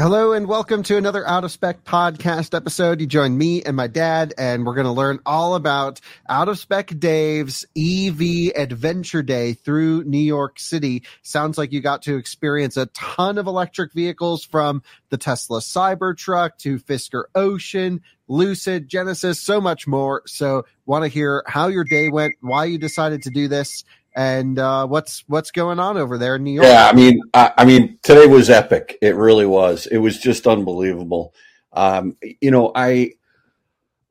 [0.00, 3.00] Hello and welcome to another Out of Spec podcast episode.
[3.00, 6.56] You join me and my dad, and we're going to learn all about Out of
[6.56, 11.02] Spec Dave's EV Adventure Day through New York City.
[11.22, 16.58] Sounds like you got to experience a ton of electric vehicles from the Tesla Cybertruck
[16.58, 20.22] to Fisker Ocean, Lucid, Genesis, so much more.
[20.26, 23.82] So, want to hear how your day went, why you decided to do this,
[24.18, 26.66] and uh, what's what's going on over there in New York.
[26.66, 28.98] Yeah, I mean, I, I mean, today was epic.
[29.00, 29.86] It really was.
[29.86, 31.32] It was just unbelievable.
[31.72, 33.12] Um, you know, I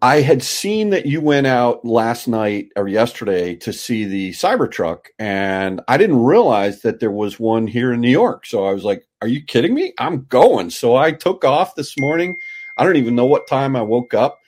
[0.01, 5.07] I had seen that you went out last night or yesterday to see the Cybertruck,
[5.19, 8.45] and I didn't realize that there was one here in New York.
[8.45, 9.94] So I was like, "Are you kidding me?
[10.00, 12.38] I'm going." So I took off this morning.
[12.78, 14.39] I don't even know what time I woke up,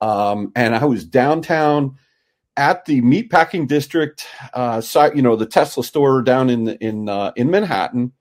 [0.00, 1.98] um, and I was downtown
[2.56, 7.32] at the meatpacking district uh, site, you know, the Tesla store down in in uh,
[7.36, 8.12] in Manhattan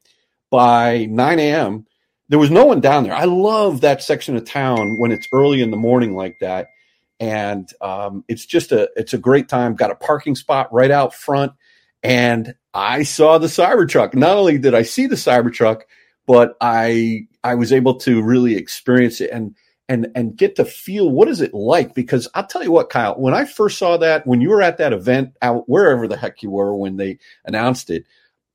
[0.49, 1.85] by 9 a.m.
[2.29, 3.13] There was no one down there.
[3.13, 6.67] I love that section of town when it's early in the morning like that,
[7.19, 9.75] and um, it's just a it's a great time.
[9.75, 11.51] Got a parking spot right out front,
[12.01, 14.15] and I saw the Cybertruck.
[14.15, 15.81] Not only did I see the Cybertruck,
[16.25, 19.55] but I I was able to really experience it and
[19.89, 21.93] and and get to feel what is it like?
[21.93, 24.77] Because I'll tell you what Kyle when I first saw that when you were at
[24.77, 28.05] that event out wherever the heck you were when they announced it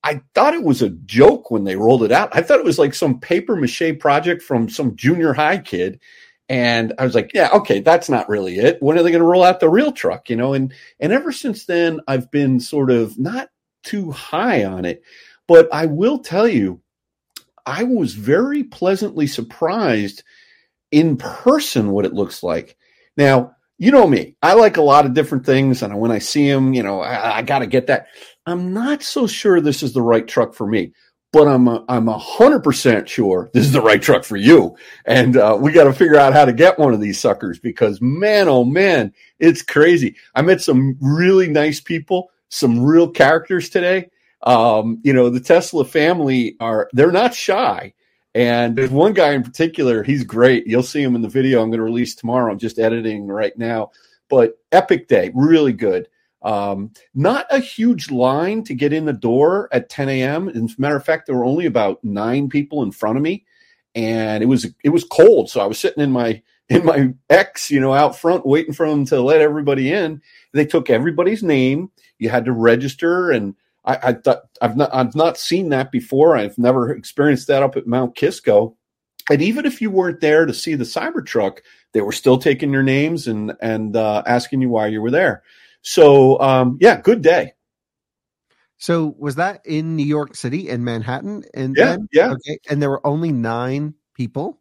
[0.04, 2.30] I thought it was a joke when they rolled it out.
[2.32, 6.00] I thought it was like some paper mache project from some junior high kid.
[6.48, 8.82] And I was like yeah okay that's not really it.
[8.82, 10.54] When are they going to roll out the real truck you know?
[10.54, 13.48] And and ever since then I've been sort of not
[13.82, 15.02] too high on it.
[15.46, 16.80] But I will tell you
[17.66, 20.22] I was very pleasantly surprised
[20.90, 22.76] in person what it looks like.
[23.16, 25.82] Now, you know me, I like a lot of different things.
[25.82, 28.08] And when I see them, you know, I, I got to get that.
[28.46, 30.92] I'm not so sure this is the right truck for me,
[31.32, 34.76] but I'm a, I'm a hundred percent sure this is the right truck for you.
[35.04, 38.00] And uh, we got to figure out how to get one of these suckers because
[38.00, 40.16] man, oh man, it's crazy.
[40.34, 44.10] I met some really nice people, some real characters today.
[44.42, 47.92] Um, you know, the Tesla family are, they're not shy.
[48.38, 50.64] And there's one guy in particular, he's great.
[50.64, 52.52] You'll see him in the video I'm going to release tomorrow.
[52.52, 53.90] I'm just editing right now.
[54.28, 56.06] But epic day, really good.
[56.42, 60.48] Um, not a huge line to get in the door at 10 a.m.
[60.50, 63.44] As a matter of fact, there were only about nine people in front of me,
[63.96, 65.50] and it was it was cold.
[65.50, 68.88] So I was sitting in my in my X, you know, out front waiting for
[68.88, 70.22] them to let everybody in.
[70.52, 71.90] They took everybody's name.
[72.20, 73.56] You had to register and
[73.88, 76.36] I, I I've not I've not seen that before.
[76.36, 78.76] I've never experienced that up at Mount Kisco.
[79.30, 81.58] And even if you weren't there to see the Cybertruck,
[81.92, 85.42] they were still taking your names and and uh, asking you why you were there.
[85.82, 87.54] So um, yeah, good day.
[88.76, 91.44] So was that in New York City in Manhattan?
[91.54, 92.30] And yeah, then, yeah.
[92.32, 94.60] Okay, and there were only nine people.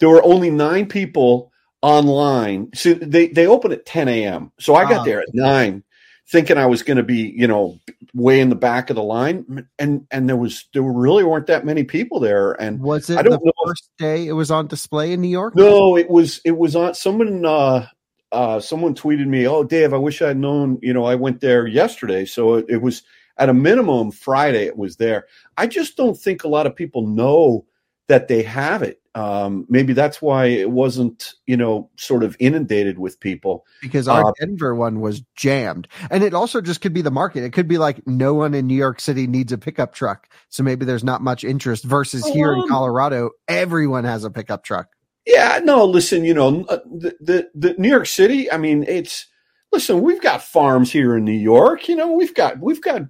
[0.00, 1.52] There were only nine people
[1.82, 2.70] online.
[2.74, 4.52] So they they open at 10 a.m.
[4.58, 5.04] So I got Ah.
[5.04, 5.84] there at nine,
[6.28, 7.78] thinking I was going to be, you know,
[8.14, 11.64] way in the back of the line, and and there was there really weren't that
[11.64, 12.52] many people there.
[12.60, 15.20] And Was it I don't the know if- first day it was on display in
[15.20, 15.54] New York?
[15.56, 17.86] No, it was it was on someone uh
[18.32, 20.78] uh, someone tweeted me, "Oh, Dave, I wish I'd known.
[20.82, 23.02] You know, I went there yesterday, so it, it was
[23.38, 24.66] at a minimum Friday.
[24.66, 25.26] It was there.
[25.56, 27.64] I just don't think a lot of people know
[28.08, 29.00] that they have it.
[29.14, 33.64] Um, maybe that's why it wasn't, you know, sort of inundated with people.
[33.80, 35.88] Because our Uh, Denver one was jammed.
[36.10, 37.42] And it also just could be the market.
[37.42, 40.28] It could be like no one in New York City needs a pickup truck.
[40.50, 44.64] So maybe there's not much interest versus here in Um, Colorado, everyone has a pickup
[44.64, 44.88] truck.
[45.26, 49.26] Yeah, no, listen, you know, uh, the, the, the New York City, I mean, it's,
[49.72, 53.02] listen, we've got farms here in New York, you know, we've got, we've got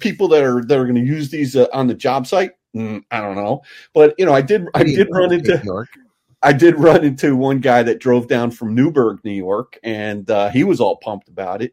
[0.00, 2.50] people that are, that are going to use these uh, on the job site.
[2.74, 3.62] Mm, I don't know.
[3.92, 5.88] But, you know, I did, I did run into, New York.
[6.42, 10.50] I did run into one guy that drove down from Newburgh, New York, and uh,
[10.50, 11.72] he was all pumped about it.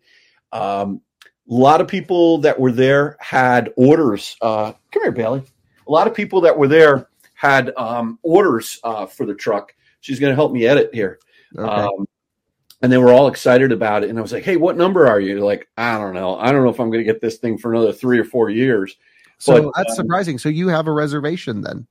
[0.51, 1.01] Um,
[1.49, 4.37] a lot of people that were there had orders.
[4.41, 5.43] Uh, come here, Bailey.
[5.87, 9.75] A lot of people that were there had um, orders uh, for the truck.
[9.99, 11.19] She's going to help me edit here.
[11.57, 11.67] Okay.
[11.67, 12.07] Um,
[12.81, 14.09] and they were all excited about it.
[14.09, 15.43] And I was like, hey, what number are you?
[15.43, 16.37] Like, I don't know.
[16.37, 18.49] I don't know if I'm going to get this thing for another three or four
[18.49, 18.95] years.
[19.41, 20.37] So but, that's um, surprising.
[20.37, 21.87] So you have a reservation then?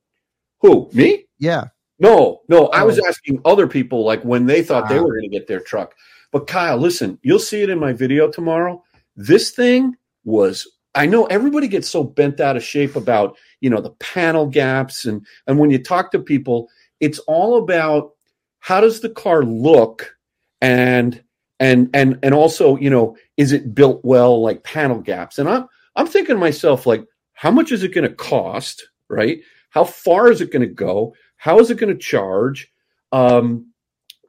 [0.61, 0.89] Who?
[0.93, 1.27] Me?
[1.39, 1.65] Yeah.
[1.99, 5.29] No, no, I was asking other people like when they thought they were going to
[5.29, 5.95] get their truck.
[6.33, 8.83] But Kyle, listen, you'll see it in my video tomorrow.
[9.17, 13.81] This thing was I know everybody gets so bent out of shape about, you know,
[13.81, 16.69] the panel gaps and and when you talk to people,
[17.01, 18.13] it's all about
[18.61, 20.17] how does the car look
[20.61, 21.23] and
[21.59, 25.39] and and and also, you know, is it built well like panel gaps?
[25.39, 27.05] And I'm I'm thinking to myself like
[27.41, 29.41] how much is it going to cost, right?
[29.71, 31.15] How far is it going to go?
[31.37, 32.71] How is it going to charge?
[33.13, 33.73] Um,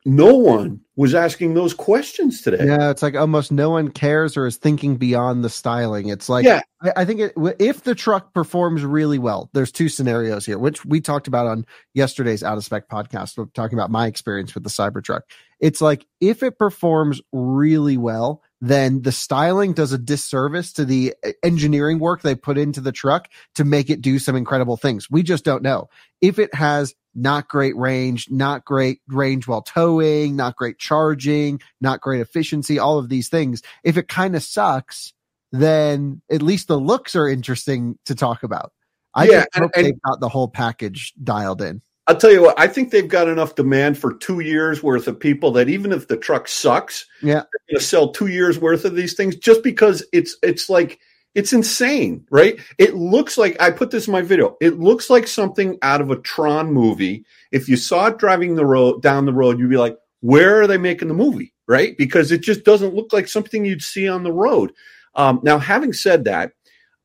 [0.05, 2.65] no one was asking those questions today.
[2.65, 6.07] Yeah, it's like almost no one cares or is thinking beyond the styling.
[6.07, 6.61] It's like Yeah.
[6.81, 10.85] I, I think it, if the truck performs really well, there's two scenarios here, which
[10.85, 13.37] we talked about on yesterday's out of spec podcast.
[13.37, 15.23] We're talking about my experience with the Cybertruck.
[15.59, 21.15] It's like if it performs really well, then the styling does a disservice to the
[21.43, 25.09] engineering work they put into the truck to make it do some incredible things.
[25.09, 25.89] We just don't know
[26.21, 31.99] if it has not great range, not great range while towing, not great charging, not
[32.01, 33.61] great efficiency, all of these things.
[33.83, 35.11] If it kind of sucks,
[35.51, 38.71] then at least the looks are interesting to talk about.
[39.13, 41.81] I Yeah, just and- hope and- they've got the whole package dialed in.
[42.11, 45.17] I'll tell you what, I think they've got enough demand for two years worth of
[45.17, 47.43] people that even if the truck sucks, Yeah.
[47.69, 50.99] they're to sell two years worth of these things just because it's it's like
[51.35, 52.59] it's insane, right?
[52.77, 54.57] It looks like I put this in my video.
[54.59, 57.23] It looks like something out of a Tron movie.
[57.53, 60.67] If you saw it driving the road down the road, you'd be like, "Where are
[60.67, 61.97] they making the movie?" Right?
[61.97, 64.73] Because it just doesn't look like something you'd see on the road.
[65.15, 66.51] Um, now, having said that,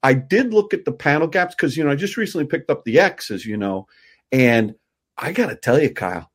[0.02, 2.84] I did look at the panel gaps because you know I just recently picked up
[2.84, 3.86] the X, as you know,
[4.32, 4.74] and
[5.18, 6.30] I got to tell you, Kyle,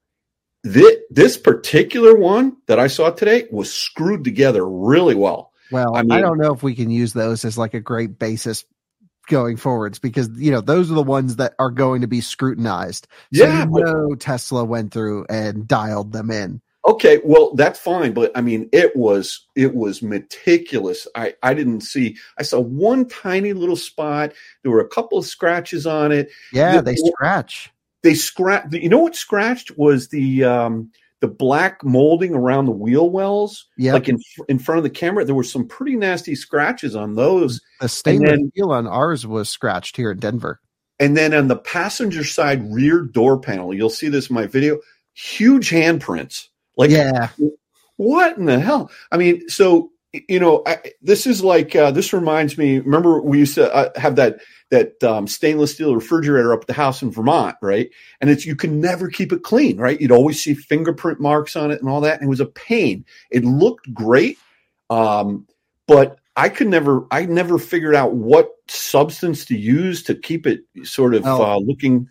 [0.64, 5.52] this, this particular one that I saw today was screwed together really well.
[5.72, 8.20] Well, I mean, I, don't know if we can use those as like a great
[8.20, 8.66] basis
[9.28, 13.08] going forwards because you know those are the ones that are going to be scrutinized.
[13.34, 16.62] So Yeah, you but- Tesla went through and dialed them in.
[16.86, 21.08] Okay, well that's fine, but I mean it was it was meticulous.
[21.16, 24.34] I I didn't see I saw one tiny little spot.
[24.64, 26.30] There were a couple of scratches on it.
[26.52, 27.72] Yeah, The- they scratch.
[28.04, 28.74] They scratched.
[28.74, 33.68] You know what scratched was the um the black molding around the wheel wells.
[33.78, 34.18] Yeah, Like in
[34.50, 37.62] in front of the camera, there were some pretty nasty scratches on those.
[37.80, 40.60] the stainless then- steel on ours was scratched here in Denver.
[41.00, 44.80] And then on the passenger side rear door panel, you'll see this in my video.
[45.14, 46.48] Huge handprints.
[46.78, 47.30] Like yeah,
[47.98, 48.90] what in the hell?
[49.12, 52.80] I mean, so you know, I, this is like uh, this reminds me.
[52.80, 54.40] Remember, we used to uh, have that
[54.70, 57.90] that um, stainless steel refrigerator up at the house in Vermont, right?
[58.20, 60.00] And it's you can never keep it clean, right?
[60.00, 63.06] You'd always see fingerprint marks on it and all that, and it was a pain.
[63.30, 64.38] It looked great,
[64.90, 65.48] um,
[65.88, 70.62] but I could never, I never figured out what substance to use to keep it
[70.84, 72.08] sort of uh, looking.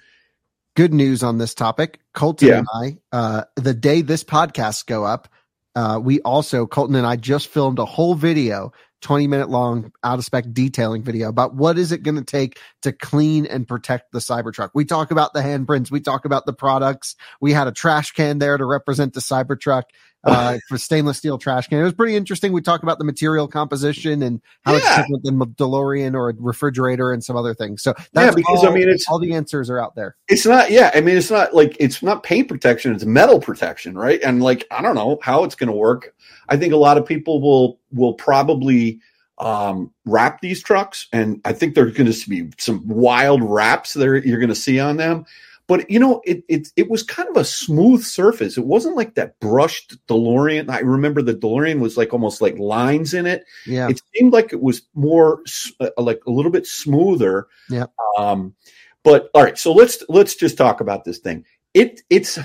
[0.77, 2.01] good news on this topic.
[2.13, 2.59] Colton Yeah.
[2.59, 2.67] and
[3.13, 5.29] I, uh, the day this podcast go up,
[5.75, 10.19] uh, we also Colton and I just filmed a whole video, twenty minute long, out
[10.19, 14.13] of spec detailing video about what is it going to take to clean and protect
[14.13, 14.71] the Cybertruck.
[14.75, 17.17] We talk about the handprints, we talk about the products.
[17.41, 19.85] We had a trash can there to represent the Cybertruck.
[20.23, 21.79] Uh, for stainless steel trash can.
[21.79, 22.53] It was pretty interesting.
[22.53, 26.35] We talked about the material composition and how it's different than a DeLorean or a
[26.39, 27.83] refrigerator and some other things.
[27.83, 30.17] So Yeah, that's because, I mean, it's- all the answers are out there.
[30.29, 30.91] It's not, yeah.
[30.93, 34.21] I mean, it's not like it's not paint protection; it's metal protection, right?
[34.23, 36.15] And like, I don't know how it's going to work.
[36.51, 39.01] I think a lot of people will will probably
[39.39, 44.17] um, wrap these trucks, and I think there's going to be some wild wraps there
[44.17, 45.25] you're going to see on them.
[45.67, 48.59] but you know, it it it was kind of a smooth surface.
[48.59, 50.69] It wasn't like that brushed DeLorean.
[50.69, 53.45] I remember the DeLorean was like almost like lines in it.
[53.67, 53.89] Yeah.
[53.89, 55.43] It seemed like it was more
[55.79, 57.47] uh, like a little bit smoother.
[57.69, 57.87] Yeah.
[58.19, 58.57] Um,
[59.05, 61.45] but all right, so let's let's just talk about this thing.
[61.73, 62.37] It it's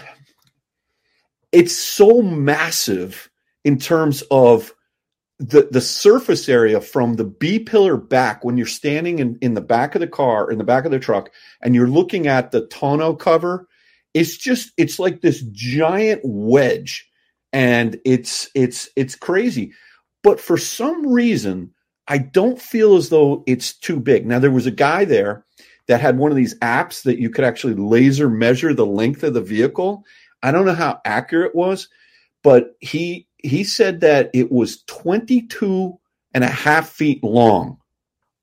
[1.51, 3.31] it's so massive
[3.65, 4.73] in terms of
[5.37, 9.59] the the surface area from the B pillar back when you're standing in, in the
[9.61, 11.29] back of the car in the back of the truck
[11.61, 13.67] and you're looking at the tonneau cover
[14.13, 17.07] it's just it's like this giant wedge.
[17.51, 19.73] And it's it's it's crazy.
[20.23, 21.73] But for some reason
[22.07, 24.25] I don't feel as though it's too big.
[24.25, 25.45] Now there was a guy there
[25.87, 29.33] that had one of these apps that you could actually laser measure the length of
[29.33, 30.05] the vehicle.
[30.41, 31.89] I don't know how accurate it was
[32.45, 35.97] but he he said that it was 22
[36.33, 37.77] and a half feet long.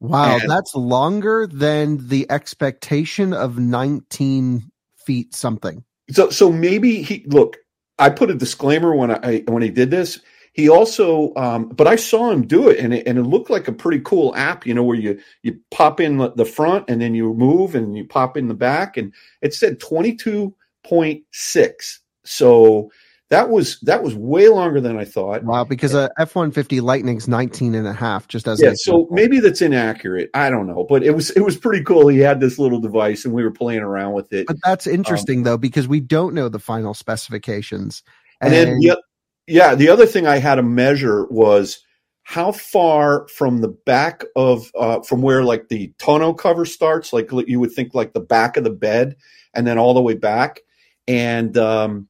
[0.00, 5.85] Wow, And- that's longer than the expectation of 19 feet something.
[6.11, 7.59] So so maybe he look,
[7.99, 10.21] I put a disclaimer when I when he did this.
[10.54, 13.68] He also um but I saw him do it and it and it looked like
[13.68, 17.00] a pretty cool app, you know, where you you pop in the- the front and
[17.00, 22.00] then you move and you pop in the back and it said 22.6.
[22.25, 22.90] So
[23.32, 25.42] that was that was way longer than I thought.
[25.42, 29.62] Wow, because a F-150 Lightning's 19 and a half, just as yeah so maybe that's
[29.62, 30.30] inaccurate.
[30.34, 32.08] I don't know but it was it was pretty cool.
[32.08, 34.46] He had this little device and we were playing around with it.
[34.46, 38.02] But that's interesting though, because we don't know the final specifications.
[38.40, 39.02] and then the, o-
[39.46, 41.80] yeah the other thing i had to measure was
[42.22, 47.30] how far from the back of uh, from where like the tonneau cover starts like
[47.48, 49.16] you would think like the back of the bed
[49.54, 50.60] and then all the way back.
[51.08, 52.08] And um,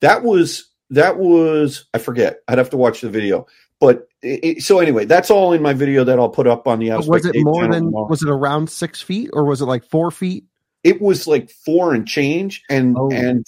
[0.00, 3.46] that was that was i forget i'd have to watch the video
[3.78, 6.90] but it, so anyway that's all in my video that i'll put up on the
[7.06, 8.08] was it more than tomorrow.
[8.08, 10.44] was it around six feet or was it like four feet?
[10.84, 13.10] it was like four and change and Oh.
[13.12, 13.46] and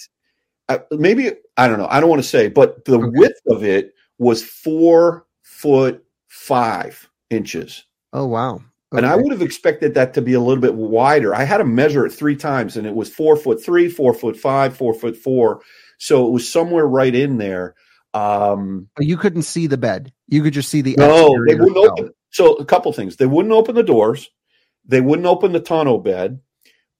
[0.69, 3.09] uh, maybe i don't know i don't want to say but the Okay.
[3.13, 7.83] width of it was four foot five inches
[8.13, 8.61] Oh wow.
[8.91, 11.65] and i would have expected that to be a little bit wider i had to
[11.65, 15.17] measure it three times and it was four foot three four foot five four foot
[15.17, 15.61] four
[16.03, 17.75] so it was somewhere right in there
[18.13, 20.11] um But you couldn't see the bed.
[20.27, 23.53] You could just see the no they wouldn't open so a couple things they wouldn't
[23.53, 24.29] open the doors
[24.85, 26.39] they wouldn't open the tonneau bed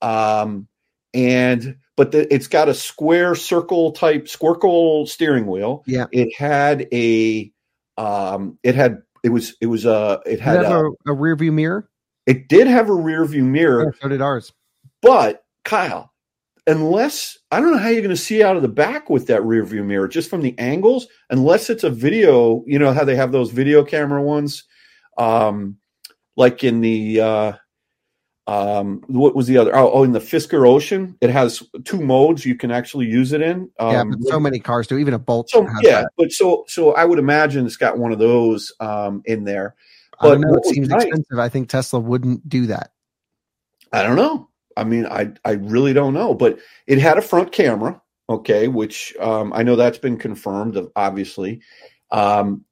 [0.01, 0.67] um
[1.13, 6.05] and but the, it's got a square circle type squircle steering wheel Yeah.
[6.11, 7.51] it had a
[7.97, 11.35] um it had it was it was a it Did it had a, a, rear
[11.35, 11.89] view mirror?
[12.25, 14.53] it did have a rear view mirror so did ours.
[15.01, 16.12] but kyle
[16.67, 19.43] unless i don't know how you're going to see out of the back with that
[19.43, 23.15] rear view mirror just from the angles unless it's a video you know how they
[23.15, 24.63] have those video camera ones
[25.17, 25.77] um
[26.35, 27.53] like in the uh
[28.47, 32.45] um what was the other oh, oh in the fisker ocean it has two modes
[32.45, 34.97] you can actually use it in um yeah, but so many cars do.
[34.97, 35.49] Even a Bolt.
[35.49, 36.11] so yeah that.
[36.17, 39.75] but so so i would imagine it's got one of those um in there
[40.19, 40.53] I but know.
[40.55, 41.39] It seems nice- expensive.
[41.39, 42.91] I think Tesla wouldn't do that.
[43.91, 44.49] I don't know.
[44.77, 49.15] I mean, I I really don't know, but it had a front camera, okay, which
[49.19, 51.61] um, I know that's been confirmed, obviously.
[52.11, 52.65] Um,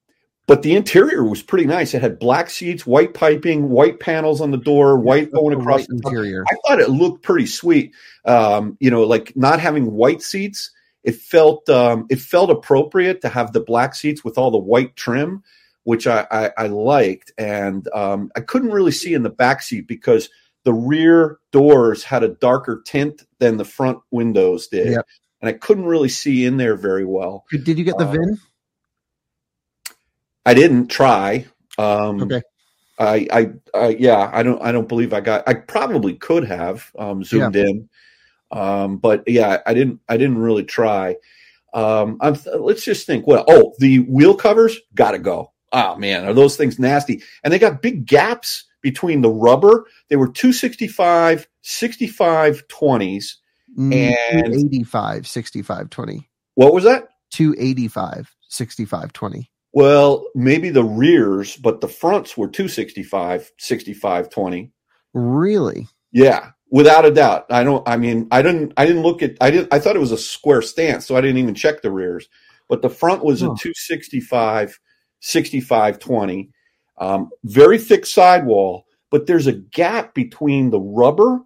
[0.46, 1.94] but the interior was pretty nice.
[1.94, 6.00] It had black seats, white piping, white panels on the door, white going across the
[6.04, 6.44] interior.
[6.50, 7.94] I thought it looked pretty sweet.
[8.24, 10.72] Um, you know, like not having white seats,
[11.04, 14.96] it felt um, it felt appropriate to have the black seats with all the white
[14.96, 15.42] trim,
[15.84, 17.32] which I, I, I liked.
[17.38, 20.28] And um, I couldn't really see in the back seat because
[20.64, 25.06] the rear doors had a darker tint than the front windows did, Yep.
[25.40, 27.44] and I couldn't really see in there very well.
[27.50, 28.38] Did you get the Uh, VIN?
[30.44, 31.46] I didn't try.
[31.78, 32.42] Um, Okay.
[32.98, 35.48] I, I, I, yeah, I don't, I don't believe I got.
[35.48, 37.88] I probably could have um, zoomed in,
[38.52, 41.16] um, but yeah, I didn't, I didn't really try.
[41.74, 43.26] Um, I'm, let's just think.
[43.26, 45.52] Well, oh, the wheel covers got to go.
[45.72, 47.22] Oh man, are those things nasty?
[47.42, 49.86] And they got big gaps between the rubber.
[50.08, 53.36] They were 265, 65 20s.
[53.78, 56.28] Mm, and- 285, 65, 20.
[56.54, 57.08] What was that?
[57.32, 59.50] 285, 65, 20.
[59.72, 64.70] Well, maybe the rears, but the fronts were 265, 65 20.
[65.14, 65.88] Really?
[66.12, 67.46] Yeah, without a doubt.
[67.48, 67.86] I don't.
[67.88, 68.74] I mean, I didn't.
[68.76, 69.36] I didn't look at.
[69.40, 69.72] I didn't.
[69.72, 72.28] I thought it was a square stance, so I didn't even check the rears.
[72.68, 73.54] But the front was a Huh.
[73.60, 74.78] 265,
[75.20, 76.50] 65, 20.
[77.02, 81.40] Um, very thick sidewall, but there's a gap between the rubber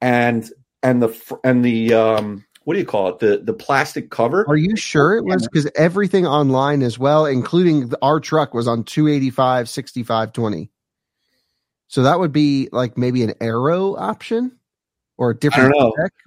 [0.00, 0.50] and
[0.82, 3.18] and the and the um, what do you call it?
[3.18, 4.48] The the plastic cover.
[4.48, 5.46] Are you sure it was?
[5.46, 10.70] Because everything online as well, including the, our truck, was on 285, 65, 20.
[11.88, 14.58] So that would be like maybe an Aero option
[15.18, 15.74] or a different?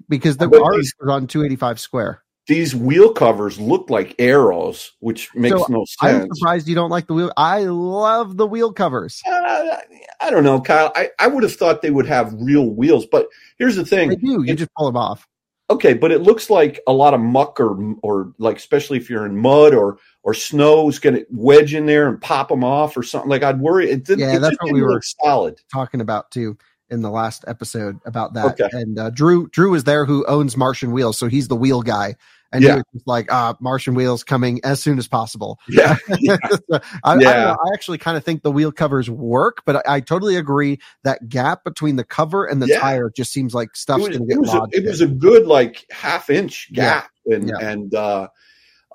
[0.08, 2.22] Because the ours was on 285 square.
[2.48, 5.98] These wheel covers look like arrows, which makes So, no sense.
[6.02, 7.34] I'm surprised you don't like the wheel.
[7.36, 9.22] I love the wheel covers.
[9.28, 9.78] Uh,
[10.22, 10.92] I don't know, Kyle.
[10.96, 14.10] I, I would have thought they would have real wheels, but here's the thing.
[14.10, 14.44] They do.
[14.44, 15.28] You It- just pull them off.
[15.72, 19.26] Okay, but it looks like a lot of muck or or like especially if you're
[19.26, 22.96] in mud or or snow is going to wedge in there and pop them off
[22.96, 23.32] or something.
[23.32, 23.90] Like I'd worry.
[23.90, 24.20] It didn't.
[24.20, 25.60] Yeah, it that's what we were- solid.
[25.74, 26.56] talking about too
[26.92, 28.62] in the last episode about that.
[28.62, 28.70] Okay.
[28.74, 32.14] And uh, Drew Drew is there who owns Martian Wheels, so he's the wheel guy.
[32.56, 32.82] And Yeah.
[32.94, 35.60] just like, uh, Martian Wheels coming as soon as possible.
[35.68, 36.38] Yeah, yeah.
[36.52, 37.44] So, I, I, Yeah.
[37.44, 40.80] know, I actually kind of think the wheel covers work, but I, I totally agree
[41.04, 42.80] that gap between the cover and the Yeah.
[42.80, 44.74] tire just seems like It stuff's going to it, get was a, lodged.
[44.76, 48.30] it was a good like half inch gap, and and uh,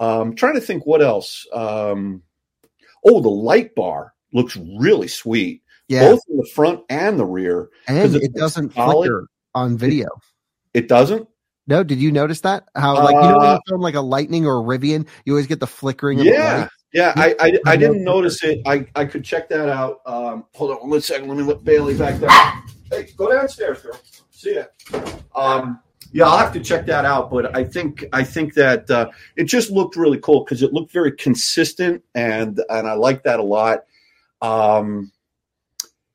[0.01, 1.47] um, trying to think what else.
[1.53, 2.23] Um,
[3.05, 7.69] oh, the light bar looks really sweet, yeah, both in the front and the rear.
[7.89, 9.05] and it doesn't solid.
[9.05, 10.09] flicker on video.
[10.73, 11.29] It doesn't.
[11.67, 12.65] No, did you notice that?
[12.75, 15.33] How like you know when Uh, you film like a lightning or a Rivian, you
[15.35, 16.69] always get the flickering of the Yeah, light.
[16.93, 17.13] yeah.
[17.17, 18.61] I, I, I didn't notice it.
[18.67, 20.01] I, I could check that out.
[20.07, 21.29] Um, hold on one second.
[21.29, 22.31] Let me let Bailey back there.
[22.91, 24.01] Hey, go downstairs, girl.
[24.31, 24.65] See ya.
[25.37, 25.81] Um,
[26.13, 27.31] yeah, I'll have to check that out.
[27.31, 30.91] But I think I think that uh, it just looked really cool because it looked
[30.93, 33.85] very consistent, and and I like that a lot.
[34.43, 35.13] Um,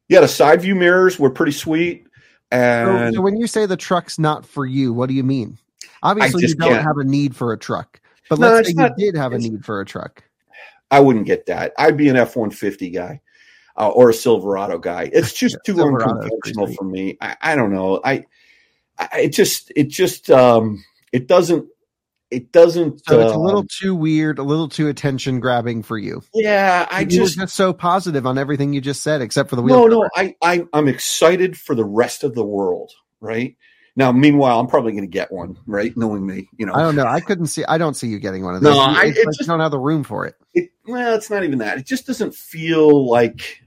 [0.10, 2.05] yeah, the side view mirrors were pretty sweet,
[2.56, 5.58] and so when you say the truck's not for you, what do you mean?
[6.04, 6.84] Obviously, you don't can't.
[6.84, 9.38] have a need for a truck, but No, let's say not- you did have a
[9.38, 10.24] need for a truck.
[10.92, 11.74] I wouldn't get that.
[11.78, 13.22] I'd be an F one fifty guy
[13.78, 15.10] uh, or a Silverado guy.
[15.12, 17.18] It's just too Silverado's unconventional for me.
[17.22, 18.02] I, I don't know.
[18.04, 18.26] I,
[18.98, 21.68] I it just it just um it doesn't
[22.32, 23.06] it doesn't.
[23.06, 26.22] So it's a little um, too weird, a little too attention grabbing for you.
[26.34, 26.88] yeah.
[26.90, 29.88] I you just just so positive on everything you just said, except for the wheel.
[29.88, 30.10] no no.
[30.16, 32.92] I, I I'm excited for the rest of the world.
[33.22, 33.56] Right
[33.96, 35.58] now, meanwhile, I'm probably going to get one.
[35.66, 36.74] Right, knowing me, you know.
[36.74, 37.06] I don't know.
[37.06, 37.64] I couldn't see.
[37.66, 38.78] I don't see you getting one of No, those.
[38.78, 40.36] You- I- like just- don't have the room for it.
[40.54, 43.64] it well it's not even that it just doesn't feel like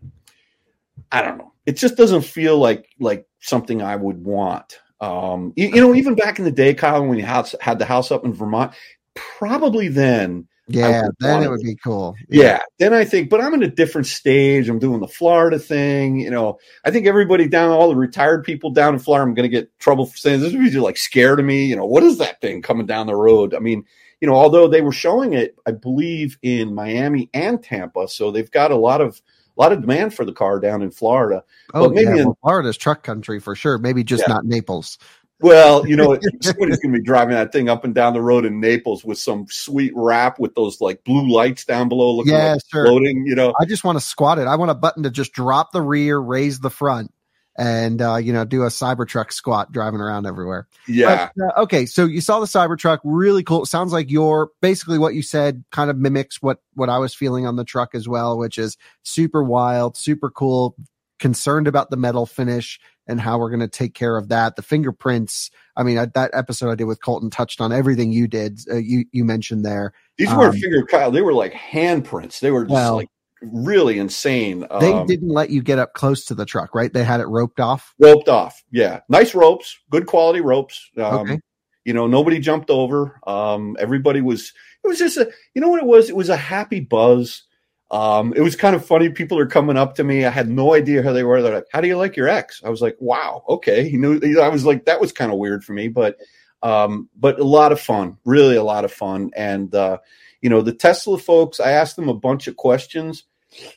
[1.10, 5.68] i don't know it just doesn't feel like like something i would want um you,
[5.68, 8.24] you know even back in the day kyle when you had, had the house up
[8.24, 8.72] in vermont
[9.14, 12.14] probably then Yeah, then it would be cool.
[12.28, 12.60] yeah.
[12.78, 16.30] then i think but i'm in a different stage i'm doing the florida thing you
[16.30, 19.56] know i think everybody down all the retired people down in florida i'm going to
[19.56, 22.40] get trouble for saying this is like scared of me you know what is that
[22.40, 23.84] thing coming down the road i mean
[24.20, 28.50] you know although they were showing it i believe in miami and tampa so they've
[28.50, 29.20] got a lot of
[29.58, 31.42] a lot of demand for the car down in florida
[31.74, 32.16] Oh, But maybe yeah.
[32.22, 33.76] in- well, Florida's truck country for sure.
[33.78, 34.34] Maybe just Yeah.
[34.34, 34.98] not Naples.
[35.40, 38.44] well you know somebody's going to be driving that thing up and down the road
[38.44, 42.54] in naples with some sweet wrap with those like blue lights down below looking Yeah,
[42.54, 42.86] like sure.
[42.86, 44.46] floating you know I just want to squat it.
[44.48, 47.12] I want a button to just drop the rear, raise the front,
[47.58, 50.68] and uh, you know do a Cybertruck squat driving around everywhere.
[50.86, 53.64] yeah But, uh, okay, so you saw the Cybertruck, really cool.
[53.64, 57.14] It sounds like your basically what you said kind of mimics what what I was
[57.14, 60.76] feeling on the truck as well, which is super wild, super cool.
[61.18, 64.54] Concerned about the metal finish and how we're going to take care of that.
[64.54, 65.50] The fingerprints.
[65.76, 68.60] I mean, I, that episode I did with Colton touched on everything you did.
[68.70, 69.94] Uh, you you mentioned there.
[70.16, 71.10] These weren't Um, finger Kyle.
[71.10, 72.38] They were like handprints.
[72.38, 73.08] They were just Well, like
[73.42, 74.66] really insane.
[74.80, 76.92] They Um, didn't let you get up close to the truck, right?
[76.92, 77.94] They had it roped off.
[77.98, 78.62] roped off.
[78.70, 80.90] Yeah, nice ropes, good quality ropes.
[80.96, 81.38] Um, Okay.
[81.84, 83.18] You know, nobody jumped over.
[83.26, 84.52] Um, everybody was.
[84.84, 85.30] It was just a.
[85.54, 86.10] You know what it was?
[86.10, 87.44] It was a happy buzz.
[87.90, 89.08] Um, it was kind of funny.
[89.08, 90.26] People are coming up to me.
[90.26, 91.40] I had no idea who they were.
[91.40, 94.42] They're like, "How do you like your ex?" I was like, "Wow, okay." You know,
[94.42, 96.18] I was like, that was kind of weird for me, but
[96.62, 99.30] um, but a lot of fun, really a lot of fun.
[99.34, 99.98] And uh,
[100.40, 103.24] you know, the Tesla folks, I asked them a bunch of questions.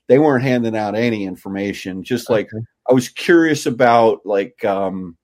[0.08, 2.04] They weren't handing out any information.
[2.04, 2.66] Just like Okay.
[2.90, 5.18] I was curious about, like um,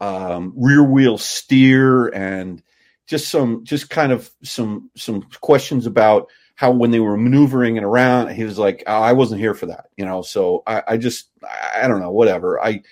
[0.00, 2.62] um, rear wheel steer and
[3.06, 7.84] just some, just kind of some some questions about how when they were maneuvering and
[7.84, 8.32] around.
[8.34, 10.22] He was like, oh, "I wasn't here for that," you know.
[10.22, 11.28] So I, I just,
[11.74, 12.62] I don't know, whatever.
[12.62, 12.82] I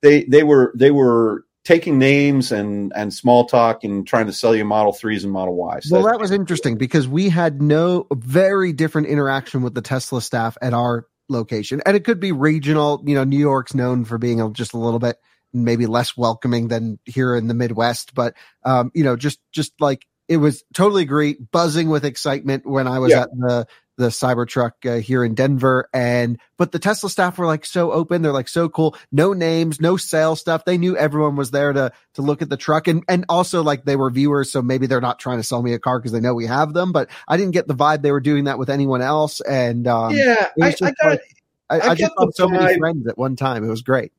[0.00, 4.54] they they were they were taking names and and small talk and trying to sell
[4.54, 5.90] you Model Threes and Model Ys.
[5.90, 10.22] Well, That's- that was interesting because we had no very different interaction with the Tesla
[10.22, 11.80] staff at our location.
[11.86, 13.02] And it could be regional.
[13.06, 15.16] You know, New York's known for being just a little bit
[15.52, 18.14] maybe less welcoming than here in the Midwest.
[18.14, 22.86] But, um, you know, just, just like it was totally great, buzzing with excitement when
[22.86, 23.22] I was Yeah.
[23.22, 23.66] at the,
[23.98, 25.88] the Cybertruck uh, here in Denver.
[25.92, 28.22] And, but the Tesla staff were like so open.
[28.22, 28.96] They're like so cool.
[29.10, 30.64] No names, no sales stuff.
[30.64, 32.86] They knew everyone was there to, to look at the truck.
[32.86, 34.52] And, and also like they were viewers.
[34.52, 36.72] So maybe they're not trying to sell me a car because they know we have
[36.72, 39.40] them, but I didn't get the vibe they were doing that with anyone else.
[39.40, 41.20] And, um, yeah, I, I just got like-
[41.68, 43.64] I, I I just saw so many friends at one time.
[43.64, 44.12] It was great.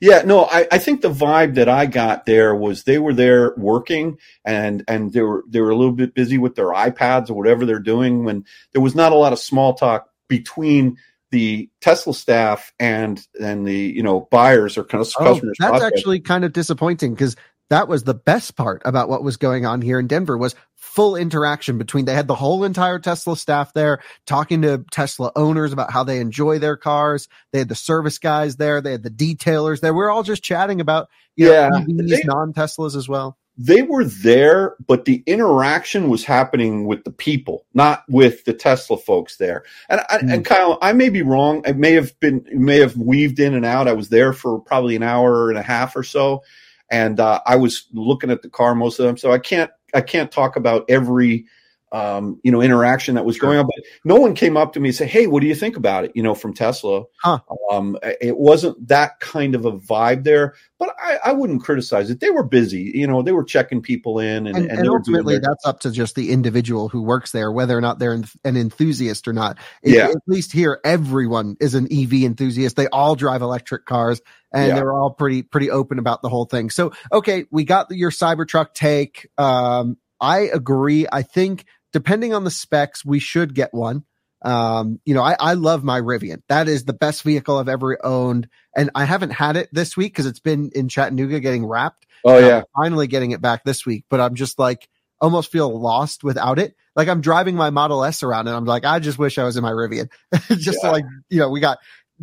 [0.00, 3.54] Yeah, no, I, I think the vibe that I got there was they were there
[3.56, 7.34] working and and they were they were a little bit busy with their iPads or
[7.34, 10.96] whatever they're doing when there was not a lot of small talk between
[11.30, 15.56] the Tesla staff and and the you know buyers or kind of oh, customers.
[15.58, 15.98] That's prospects.
[15.98, 17.36] actually kind of disappointing because
[17.70, 20.54] that was the best part about what was going on here in Denver was
[20.94, 25.72] full interaction between they had the whole entire Tesla staff there talking to Tesla owners
[25.72, 27.28] about how they enjoy their cars.
[27.52, 28.80] They had the service guys there.
[28.80, 29.94] They had the detailers there.
[29.94, 34.04] We are all just chatting about you yeah, know, EVs, non-Teslas as well they were
[34.04, 39.64] there, but the interaction was happening with the people, not with the Tesla folks there.
[39.90, 40.32] And I, mm.
[40.32, 41.62] and Kyle, I may be wrong.
[41.66, 43.88] I may have been may have weaved in and out.
[43.88, 46.42] I was there for probably an hour and a half or so,
[46.90, 49.18] and uh, I was looking at the car most of them.
[49.18, 51.46] So I can't I can't talk about every
[51.92, 53.66] um, you know, interaction that was going on.
[53.66, 56.04] But no one came up to me and said, "Hey, what do you think about
[56.04, 57.04] it?" You know, from Tesla.
[57.22, 57.40] Huh.
[57.70, 62.20] Um, it wasn't that kind of a vibe there, but I, I, wouldn't criticize it.
[62.20, 62.92] They were busy.
[62.94, 65.90] You know, they were checking people in, and, and, and, and ultimately, that's up to
[65.90, 69.58] just the individual who works there, whether or not they're an enthusiast or not.
[69.82, 70.08] It, yeah.
[70.08, 72.76] At least here, everyone is an EV enthusiast.
[72.76, 74.20] They all drive electric cars.
[74.54, 74.74] And yeah.
[74.74, 76.68] they were all pretty pretty open about the whole thing.
[76.68, 79.30] So okay, we got your Cybertruck take.
[79.38, 81.06] Um, I agree.
[81.10, 84.04] I think depending on the specs, we should get one.
[84.44, 86.42] Um, you know, I, I love my Rivian.
[86.48, 88.48] That is the best vehicle I've ever owned.
[88.76, 92.06] And I haven't had it this week because it's been in Chattanooga getting wrapped.
[92.24, 92.58] Oh, yeah.
[92.58, 94.88] I'm finally getting it back this week, but I'm just like,
[95.22, 96.74] almost feel lost without it.
[96.96, 99.56] Like I'm driving my Model S around and I'm like, I just wish I was
[99.56, 100.10] in my Rivian.
[100.58, 100.90] just yeah.
[100.90, 101.78] like, you know, we got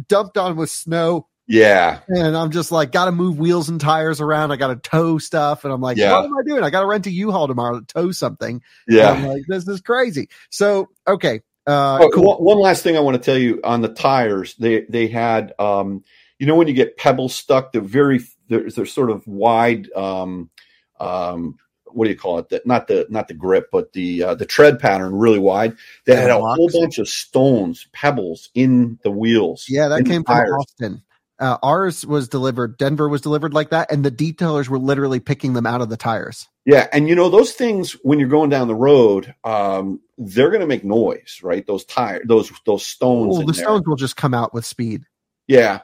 [0.07, 1.99] dumped on with snow yeah.
[2.07, 4.51] And I'm just like, got to move wheels and tires around.
[4.51, 5.63] I got to tow stuff.
[5.63, 6.11] And I'm like, yeah.
[6.11, 6.63] what am I doing?
[6.63, 8.61] I got to rent a U-Haul tomorrow to tow something.
[8.87, 9.13] Yeah.
[9.13, 10.29] And I'm like, this is crazy.
[10.51, 11.41] So, okay.
[11.65, 12.23] Uh, oh, cool.
[12.23, 15.53] one, one, last thing I want to tell you on the tires, they, they had,
[15.57, 16.03] um,
[16.37, 20.51] you know, when you get pebbles stuck, they're very, they're, they're sort of wide, um,
[20.99, 21.57] um,
[21.91, 22.49] what do you call it?
[22.49, 25.75] The, not the not the grip, but the uh, the tread pattern really wide.
[26.05, 29.65] They had a whole bunch of stones, pebbles in the wheels.
[29.67, 31.01] Yeah, that came from Austin.
[31.39, 32.77] Uh, ours was delivered.
[32.77, 35.95] Denver was delivered like that, and the detailers were literally picking them out of the
[35.95, 36.49] tires.
[36.65, 40.61] Yeah, and you know those things when you're going down the road, um, they're going
[40.61, 41.65] to make noise, right?
[41.65, 43.37] Those tire, those those stones.
[43.37, 43.63] Oh, the there.
[43.63, 45.05] stones will just come out with speed.
[45.47, 45.81] Yeah.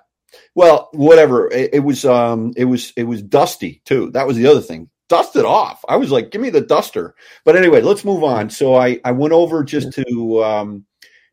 [0.53, 1.49] Well, whatever.
[1.49, 4.11] It, it, was um, it was it was dusty too.
[4.11, 4.89] That was the other thing.
[5.07, 5.85] Dusted off.
[5.87, 7.15] I was like, give me the duster.
[7.45, 8.49] But anyway, let's move on.
[8.49, 10.85] So I I went over just to um,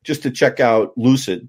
[0.05, 1.49] just to check out Lucid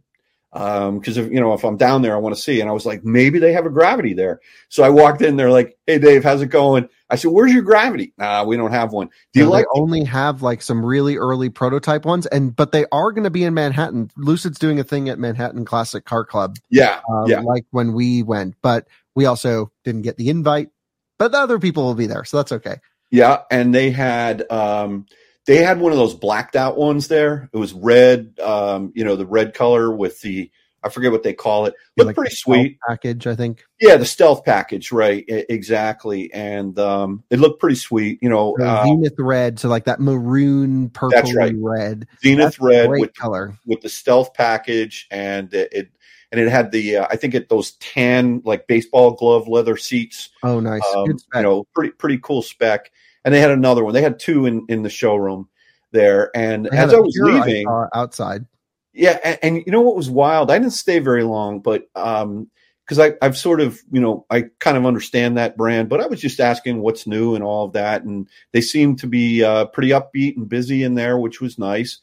[0.53, 2.61] because um, if you know if I'm down there, I want to see.
[2.61, 4.39] And I was like, maybe they have a gravity there.
[4.69, 5.35] So I walked in.
[5.35, 8.71] They're like, "Hey, Dave, how's it going?" I said, "Where's your gravity?" Nah, we don't
[8.71, 9.09] have one.
[9.33, 9.65] Do you no, like?
[9.73, 13.43] only have like some really early prototype ones, and but they are going to be
[13.43, 14.11] in Manhattan.
[14.15, 16.57] Lucid's doing a thing at Manhattan Classic Car Club.
[16.69, 17.39] Yeah, um, yeah.
[17.39, 20.69] Like when we went, but we also didn't get the invite.
[21.17, 22.75] But the other people will be there, so that's okay.
[23.09, 24.49] Yeah, and they had.
[24.51, 25.07] um
[25.45, 27.49] they had one of those blacked out ones there.
[27.53, 30.51] It was red, um, you know, the red color with the
[30.83, 31.75] I forget what they call it.
[31.95, 33.63] Looked like pretty sweet package, I think.
[33.79, 35.23] Yeah, the stealth package, right?
[35.29, 38.19] I- exactly, and um, it looked pretty sweet.
[38.21, 41.55] You know, uh, Zenith red, so like that maroon purple that's right.
[41.57, 42.07] red.
[42.21, 45.91] Zenith that's red with color with the stealth package, and it, it
[46.31, 50.29] and it had the uh, I think it those tan like baseball glove leather seats.
[50.43, 50.81] Oh, nice.
[50.95, 52.91] Um, you know, pretty pretty cool spec
[53.25, 53.93] and they had another one.
[53.93, 55.49] They had two in in the showroom
[55.91, 56.31] there.
[56.35, 58.45] And as I was leaving outside,
[58.93, 60.51] yeah, and, and, you know what was wild?
[60.51, 62.49] I didn't stay very long, but um,
[62.85, 66.07] because I I've sort of you know I kind of understand that brand, but I
[66.07, 69.65] was just asking what's new and all of that, and they seemed to be uh,
[69.65, 71.99] pretty upbeat and busy in there, which was nice.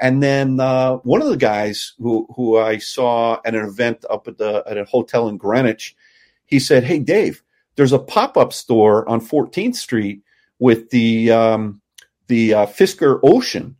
[0.00, 4.26] And then uh, one of the guys who who I saw at an event up
[4.26, 5.94] at the at a hotel in Greenwich,
[6.46, 7.42] he said, "Hey Dave,
[7.76, 10.22] there's a pop up store on 14th Street
[10.58, 11.80] with the um,
[12.28, 13.76] the uh, Fisker Ocean,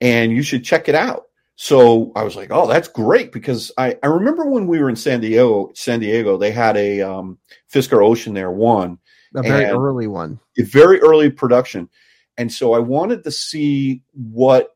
[0.00, 1.24] and you should check it out.
[1.56, 4.96] So I was like, oh, that's great because I, I remember when we were in
[4.96, 7.38] San Diego, San Diego, they had a um,
[7.72, 8.98] Fisker Ocean there, one.
[9.34, 11.90] A very early one, a very early production,
[12.38, 14.74] and so I wanted to see what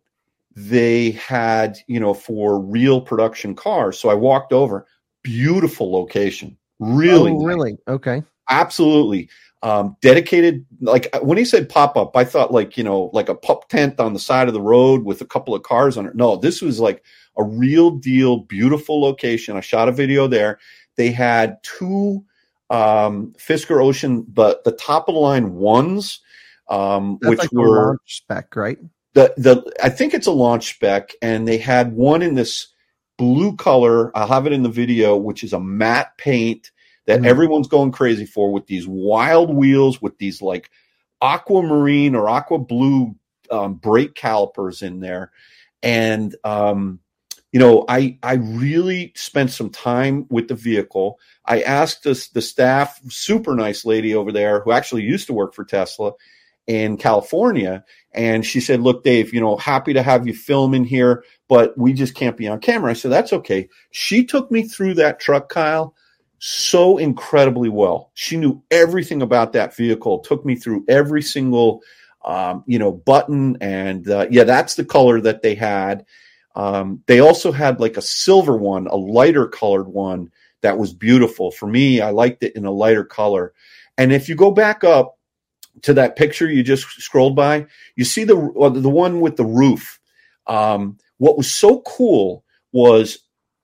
[0.55, 3.99] they had, you know, for real production cars.
[3.99, 4.87] So I walked over,
[5.23, 7.81] beautiful location, really, oh, really, nice.
[7.89, 9.31] okay, absolutely
[9.63, 13.29] um, dedicated like uh, when he said pop up i thought like you know like
[13.29, 16.07] a pup tent on the side of the road with a couple of cars on
[16.07, 16.15] it.
[16.15, 17.05] No this was like
[17.37, 19.57] a real deal beautiful location.
[19.57, 20.59] I shot a video there.
[20.97, 22.25] They had two
[22.71, 26.21] um, fisker ocean but the top of the line ones
[26.69, 28.79] um, which like were launch spec right?
[29.13, 32.69] The the i think it's a launch spec and they had one in this
[33.19, 34.17] blue color.
[34.17, 36.71] I'll have it in the video which is a matte paint
[37.11, 37.27] that mm.
[37.27, 40.71] everyone's going crazy for with these wild wheels with these like
[41.21, 43.17] aquamarine or aqua blue
[43.51, 45.33] um, brake calipers in there.
[45.83, 47.01] And, um,
[47.51, 51.19] you know, I, I really spent some time with the vehicle.
[51.45, 55.53] I asked this, the staff, super nice lady over there who actually used to work
[55.53, 56.13] for Tesla
[56.69, 57.85] in California.
[58.13, 61.77] And she said, look, Dave, you know, happy to have you film in here, but
[61.77, 62.91] we just can't be on camera.
[62.91, 63.69] I said, that's okay.
[63.91, 65.97] She took me through that truck, Kyle,
[66.41, 68.11] so incredibly well.
[68.15, 71.83] She knew everything about that vehicle, took me through every single,
[72.25, 73.59] um, you know, button.
[73.61, 76.07] And uh, yeah, that's the color that they had.
[76.57, 81.51] Um, they also had like a silver one, a lighter colored one that was beautiful.
[81.51, 83.53] For me, I liked it in a lighter color.
[83.99, 85.19] And if you go back up
[85.83, 90.01] to that picture you just scrolled by, you see the the one with the roof.
[90.47, 93.19] Um, what was so cool was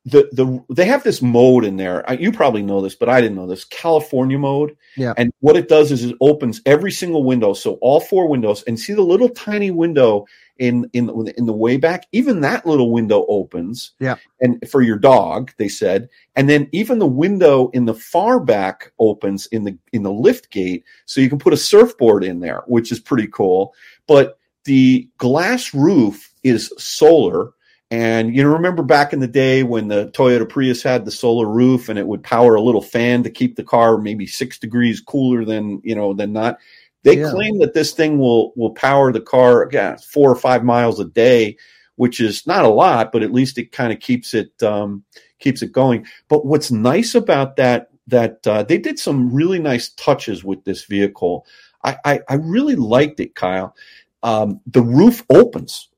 [0.06, 2.04] the the they have this mode in there.
[2.18, 3.64] You probably know this, but I didn't know this.
[3.64, 4.76] California mode.
[4.96, 5.14] Yeah.
[5.16, 8.78] And what it does is it opens every single window, so all four windows, and
[8.78, 10.24] see the little tiny window
[10.58, 12.06] in in in the way back.
[12.12, 13.92] Even that little window opens.
[13.98, 14.14] Yeah.
[14.40, 18.92] And for your dog, they said, and then even the window in the far back
[19.00, 22.62] opens in the in the lift gate, so you can put a surfboard in there,
[22.68, 23.74] which is pretty cool.
[24.06, 27.50] But the glass roof is solar
[27.90, 31.46] and you know, remember back in the day when the Toyota Prius had the solar
[31.46, 35.00] roof and it would power a little fan to keep the car maybe six degrees
[35.00, 36.58] cooler than you know than not.
[37.04, 37.30] They yeah.
[37.30, 41.04] claim that this thing will will power the car again four or five miles a
[41.04, 41.56] day,
[41.94, 45.04] which is not a lot, but at least it kind of keeps it um,
[45.38, 46.06] keeps it going.
[46.28, 50.84] But what's nice about that that uh, they did some really nice touches with this
[50.84, 51.46] vehicle.
[51.84, 53.76] I, I, I really liked it, Kyle.
[54.22, 55.88] Um, the roof opens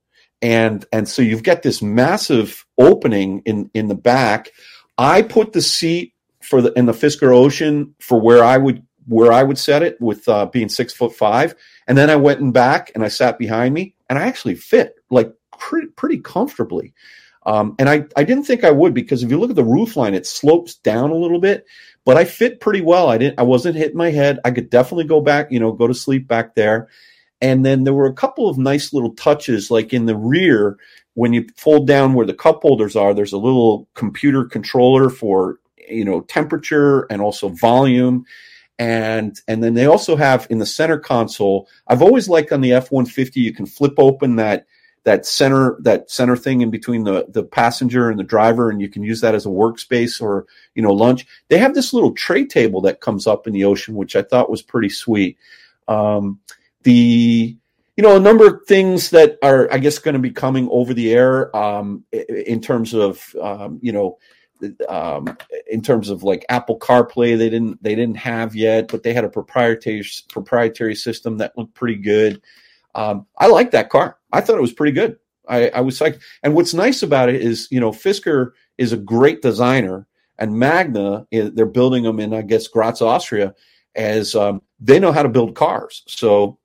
[0.43, 4.53] and and so you've got this massive opening in in the back.
[4.97, 9.33] I put the seat for the in the Fisker Ocean for where I would where
[9.33, 11.55] I would set it with uh, being six foot five,
[11.87, 14.95] and then I went in back and I sat behind me, and I actually fit
[15.11, 16.95] like pretty pretty comfortably.
[17.47, 19.97] Um, and I, I didn't think I would because if you look at the roof
[19.97, 21.65] line, it slopes down a little bit,
[22.05, 23.09] but I fit pretty well.
[23.09, 24.39] I didn't I wasn't hitting my head.
[24.45, 26.89] I could definitely go back, you know, go to sleep back there.
[27.41, 30.77] And then there were a couple of nice little touches, like in the rear,
[31.15, 35.59] when you fold down where the cup holders are, there's a little computer controller for,
[35.89, 38.25] you know, temperature and also volume.
[38.79, 42.73] And, and then they also have in the center console, I've always liked on the
[42.73, 44.67] F-150, you can flip open that,
[45.03, 48.89] that center, that center thing in between the, the passenger and the driver, and you
[48.89, 50.47] can use that as a workspace or,
[50.77, 51.27] you know, lunch.
[51.49, 54.51] They have this little tray table that comes up in the ocean, which I thought
[54.51, 55.37] was pretty sweet.
[55.89, 56.39] Um,
[56.83, 57.57] the
[57.97, 60.95] you know a number of things that are i guess going to be coming over
[60.95, 64.19] the air um, in terms of um, you know
[64.89, 65.37] um,
[65.69, 69.25] in terms of like apple carplay they didn't they didn't have yet but they had
[69.25, 72.41] a proprietary proprietary system that looked pretty good.
[72.95, 74.17] Um, i like that car.
[74.33, 75.19] I thought it was pretty good.
[75.49, 78.97] I, I was like and what's nice about it is you know fisker is a
[78.97, 80.07] great designer
[80.39, 83.55] and magna eh, they're building them in i guess graz austria
[83.99, 86.03] as um, they know how to build cars.
[86.07, 86.59] So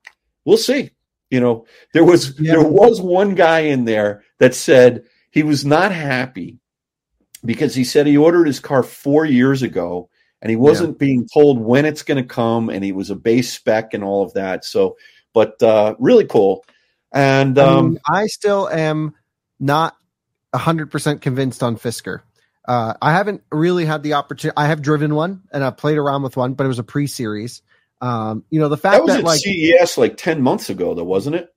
[0.44, 0.90] we'll see.
[1.30, 2.52] You know, there was yeah.
[2.52, 6.60] there was one guy in there that said he was not happy
[7.44, 10.08] because he said he ordered his car four years ago
[10.40, 11.06] and he wasn't yeah.
[11.06, 14.22] being told when it's going to come and he was a base spec and all
[14.22, 14.64] of that.
[14.64, 14.96] So,
[15.32, 16.64] but uh, really cool.
[17.12, 19.14] And um, I, mean, I still am
[19.58, 19.96] not
[20.54, 22.20] hundred percent convinced on Fisker.
[22.66, 24.56] Uh, I haven't really had the opportunity.
[24.56, 27.62] I have driven one and I played around with one, but it was a pre-series.
[28.04, 30.92] Um, you know, the fact that was that at like CES like 10 months ago,
[30.92, 31.48] though, wasn't it?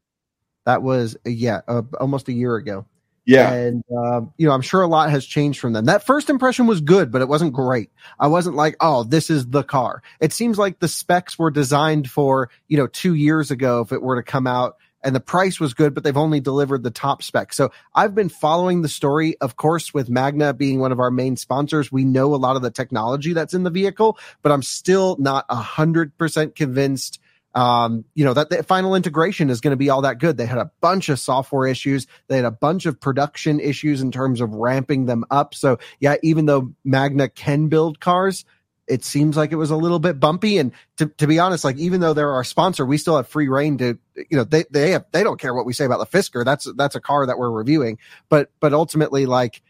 [0.66, 2.86] That was, yeah, uh, almost a year ago.
[3.26, 3.52] Yeah.
[3.52, 5.86] And, um, you know, I'm sure a lot has changed from then.
[5.86, 7.92] That first impression was good, but it wasn't great.
[8.18, 10.02] I wasn't like, oh, this is the car.
[10.22, 14.02] It seems like the specs were designed for, you know, two years ago if it
[14.02, 14.78] were to come out
[15.08, 17.54] and the price was good, but they've only delivered the top spec.
[17.54, 21.38] So I've been following the story, of course, with Magna being one of our main
[21.38, 21.90] sponsors.
[21.90, 25.46] We know a lot of the technology that's in the vehicle, but I'm still not
[25.48, 27.22] a hundred percent convinced.
[27.56, 30.36] Um, you know, that the final integration is going to be all that good.
[30.36, 32.06] They had a bunch of software issues.
[32.28, 35.56] They had a bunch of production issues in terms of ramping them up.
[35.56, 38.44] So yeah, even though Magna can build cars,
[38.88, 40.58] it seems like it was a little bit bumpy.
[40.58, 43.48] And to, to be honest, like even though they're our sponsor, we still have free
[43.48, 46.18] reign to, you know, they, they have, they don't care what we say about the
[46.18, 46.46] Fisker.
[46.46, 48.00] That's, that's a car that we're reviewing.
[48.30, 49.62] But, but ultimately, like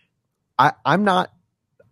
[0.60, 1.32] I, I'm not,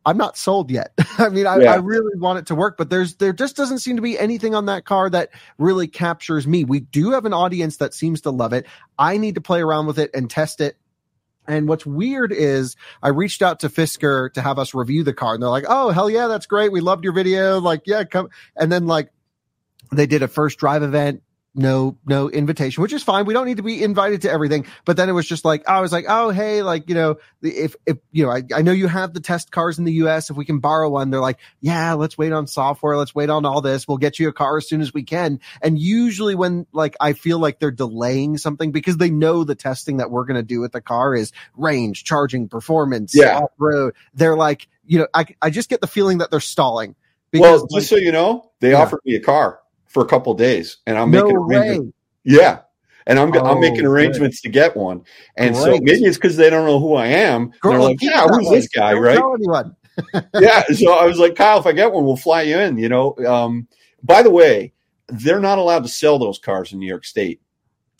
[0.05, 0.93] I'm not sold yet.
[1.17, 1.73] I mean, I, yeah.
[1.73, 4.53] I, really want it to work, but there's there just doesn't seem to be anything
[4.53, 6.63] on that car that really captures me.
[6.63, 8.67] We do have an audience that seems to love it.
[8.99, 10.77] I need to play around with it and test it
[11.47, 15.33] And what's weird is I reached out to Fisker to have us review the car
[15.33, 16.71] and they're like, Oh, hell yeah, that's great.
[16.71, 17.59] We loved your video.
[17.59, 18.29] Like, yeah, come.
[18.55, 19.11] And then like
[19.91, 21.21] they did a first drive event
[21.55, 23.25] no no invitation which is fine.
[23.25, 24.65] We don't need to be invited to everything.
[24.83, 27.75] But then it was just like i was like oh hey like you know if
[27.85, 30.35] if you know I, I know you have the test cars in the us if
[30.35, 32.97] we can borrow one they're like yeah let's wait on software.
[32.97, 33.87] Let's wait on all this.
[33.87, 35.39] We'll get you a car as soon as we can.
[35.61, 39.97] And usually when like i feel like they're delaying something because they know the testing
[39.97, 43.37] that we're going to do with the car is range charging performance Yeah.
[43.39, 46.95] off road they're like you know I, I just get the feeling that they're stalling.
[47.33, 48.81] Well, like, just so you know, they Yeah.
[48.81, 49.59] offered me a car
[49.95, 51.97] for a couple days, and I'm no making arrangements.
[52.25, 52.59] Yeah,
[53.07, 53.85] and I'm I'm Oh, making good.
[53.85, 55.03] arrangements to get one.
[55.37, 57.53] And so maybe it's because they don't know who I am.
[57.61, 59.15] Girl, They're like, "Yeah, who's this guy?" Don't Right?
[59.17, 59.73] tell anyone
[60.41, 60.63] yeah.
[60.73, 62.77] So I was like, Kyle, if I get one, we'll fly you in.
[62.77, 63.15] You know.
[63.25, 63.69] Um,
[64.03, 64.73] by the way,
[65.07, 67.39] they're not allowed to sell those cars in New York State.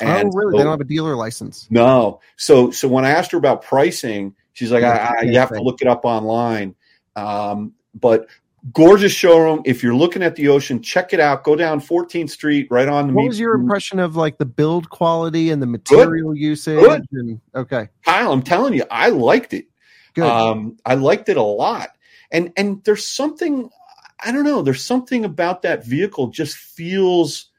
[0.02, 2.20] oh And really so- they don't have a dealer license no.
[2.36, 5.62] So so when I asked her about pricing, she's like, I, I, you have to
[5.62, 6.76] look it up online.
[7.16, 8.28] Um, but
[8.74, 9.62] gorgeous showroom.
[9.66, 11.44] If you're looking at the ocean, check it out.
[11.44, 13.14] Go down 14th Street, right on the.
[13.14, 16.80] What was your impression of like the build quality and the material usage?
[16.80, 17.06] Good.
[17.12, 19.66] And, okay, Kyle, I'm telling you, I liked it.
[20.14, 20.26] good.
[20.26, 21.90] Um, I liked it a lot.
[22.32, 23.70] And and there's something
[24.20, 24.62] I don't know.
[24.62, 27.50] There's something about that vehicle just feels.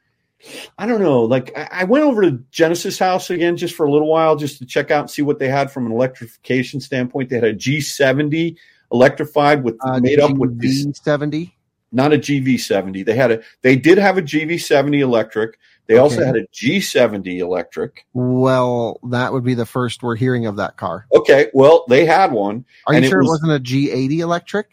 [0.77, 1.23] I don't know.
[1.23, 4.59] Like I I went over to Genesis House again just for a little while, just
[4.59, 7.29] to check out and see what they had from an electrification standpoint.
[7.29, 8.57] They had a G70
[8.91, 11.55] electrified with uh, made up with this, seventy.
[11.91, 13.05] not a GV70.
[13.05, 15.57] They had a they did have a GV70 electric.
[15.87, 18.05] They also had a G70 electric.
[18.11, 21.05] Well, that would be the first we're hearing of that car.
[21.15, 22.65] Okay, well they had one.
[22.87, 24.69] Are you sure it, was- not a G eighty electric?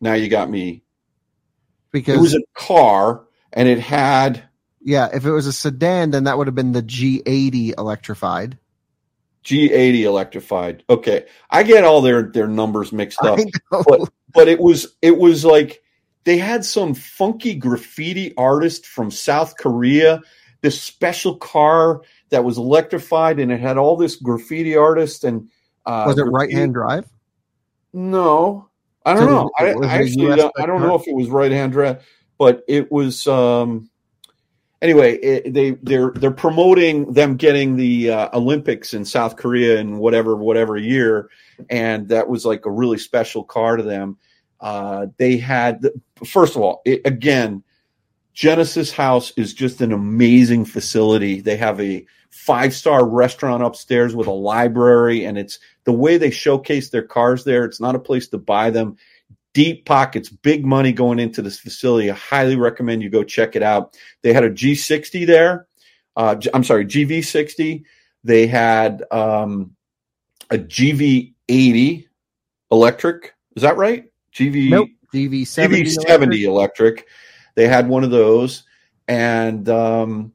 [0.00, 0.82] Now you got me.
[1.90, 4.44] Because It was a car, and it had
[4.82, 8.58] yeah, if it was a sedan, then that would have been the G eighty electrified.
[9.44, 10.84] G80 electrified.
[10.90, 13.38] Okay, I get all their their numbers mixed up,
[13.70, 15.82] but but it was it was like
[16.24, 20.20] they had some funky graffiti artist from South Korea.
[20.60, 25.48] This special car that was electrified, and it had all this graffiti artist and
[25.86, 27.06] uh, was it right hand drive?
[27.94, 28.68] No,
[29.06, 29.50] I don't So know.
[29.58, 32.62] I, it I actually don't, I don't know if it was right hand drive, but
[32.68, 33.26] it was.
[33.26, 33.90] Um,
[34.82, 39.98] anyway, it, they they're they're promoting them getting the uh, Olympics in South Korea in
[39.98, 41.30] whatever whatever year,
[41.70, 44.16] and that was like a really special car to them.
[44.60, 45.86] Uh, they had
[46.24, 47.62] first of all, it, again,
[48.32, 51.40] Genesis House is just an amazing facility.
[51.40, 56.30] They have a five star restaurant upstairs with a library, and it's the way they
[56.30, 57.64] showcase their cars there.
[57.64, 58.96] It's not a place to buy them.
[59.58, 62.12] Deep pockets, big money going into this facility.
[62.12, 63.98] I highly recommend you go check it out.
[64.22, 65.66] They had a G60 there.
[66.14, 67.82] Uh, I'm sorry, GV60.
[68.22, 69.74] They had um,
[70.48, 72.06] a GV80
[72.70, 73.34] electric.
[73.56, 74.04] Is that right?
[74.32, 74.90] GV Nope.
[75.12, 75.82] GV seventy.
[75.82, 77.08] GV70 electric.
[77.56, 78.62] They had one of those,
[79.08, 80.34] and um,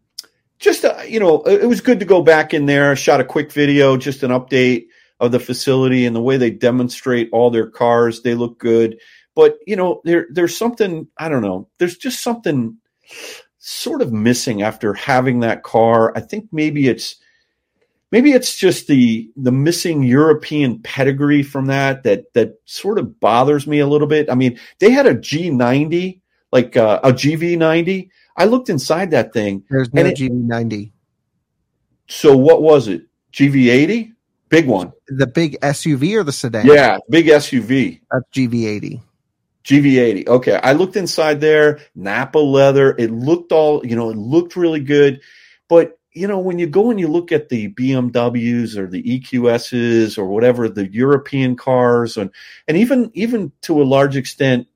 [0.59, 2.93] just uh, you know, it was good to go back in there.
[2.97, 4.87] Shot a quick video, just an update
[5.19, 8.21] of the facility and the way they demonstrate all their cars.
[8.21, 8.99] They look good,
[9.35, 11.69] but you know, there there's something I don't know.
[11.77, 12.77] There's just something
[13.59, 16.11] sort of missing after having that car.
[16.15, 17.15] I think maybe it's
[18.11, 23.65] maybe it's just the the missing European pedigree from that that that sort of bothers
[23.65, 24.29] me a little bit.
[24.29, 26.21] I mean, they had a G90,
[26.51, 28.09] like uh, a GV90.
[28.37, 29.63] I looked inside that thing.
[29.69, 30.93] There's no it- GV ninety.
[32.07, 33.03] So what was it?
[33.31, 34.13] GV80,
[34.53, 34.93] big one.
[35.07, 36.65] The big SUV or the sedan?
[36.65, 38.01] Yeah, big SUV.
[38.11, 39.01] that's GV eighty.
[39.63, 40.27] GV80.
[40.27, 40.59] Okay.
[40.61, 42.95] I looked inside there, Napa leather.
[42.97, 45.21] It looked all, you know, it looked really good.
[45.69, 50.17] But, you know, when you go and you look at the BMWs or the EQSs
[50.17, 52.29] or whatever, the European cars and,
[52.67, 54.67] and even, even to a large extent,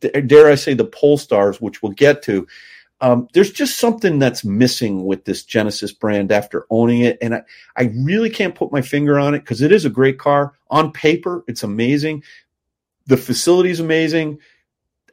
[0.00, 2.46] dare I say the Polestars, which we'll get to,
[3.00, 7.18] um, there's just something that's missing with this Genesis brand after owning it.
[7.22, 7.42] And I,
[7.76, 10.54] I really can't put my finger on it because it is a great car.
[10.70, 12.22] On paper, it's amazing.
[13.06, 14.38] The facility is amazing.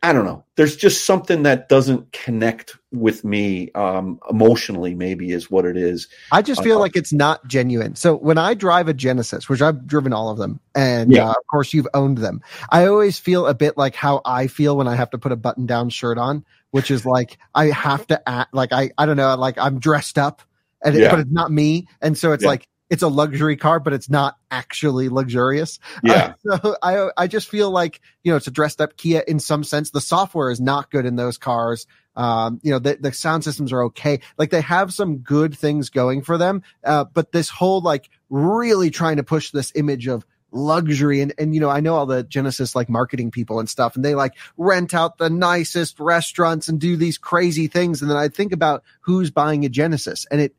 [0.04, 0.44] I don't know.
[0.56, 4.96] There's just something that doesn't connect with me um, emotionally.
[4.96, 6.08] Maybe is what it is.
[6.32, 7.96] I just feel Uh, like it's not genuine.
[7.96, 11.28] So when I drive a Genesis, which I've driven all of them, and Yeah.
[11.28, 14.78] uh, of course you've owned them, I always feel a bit like how I feel
[14.78, 18.06] when I have to put a button down shirt on, which is like I have
[18.08, 20.42] to act like I I don't know, like I'm dressed up,
[20.84, 22.50] and it, but it's not me, and so it's Yeah.
[22.50, 25.80] like it's a luxury car, but it's not actually luxurious.
[26.04, 29.24] Yeah, Uh, so I I just feel like you know it's a dressed up Kia
[29.28, 29.92] in some sense.
[29.92, 31.86] The software is not good in those cars.
[32.16, 34.22] Um, you know, the, the sound systems are okay.
[34.40, 36.64] Like they have some good things going for them.
[36.84, 41.54] Uh, but this whole like really trying to push this image of luxury and and
[41.54, 44.34] you know I know all the Genesis like marketing people and stuff and they like
[44.56, 48.84] rent out the nicest restaurants and do these crazy things and then I think about
[49.02, 50.56] who's buying a Genesis and it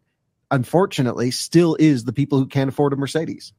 [0.50, 3.52] unfortunately still is the people who can't afford a Mercedes.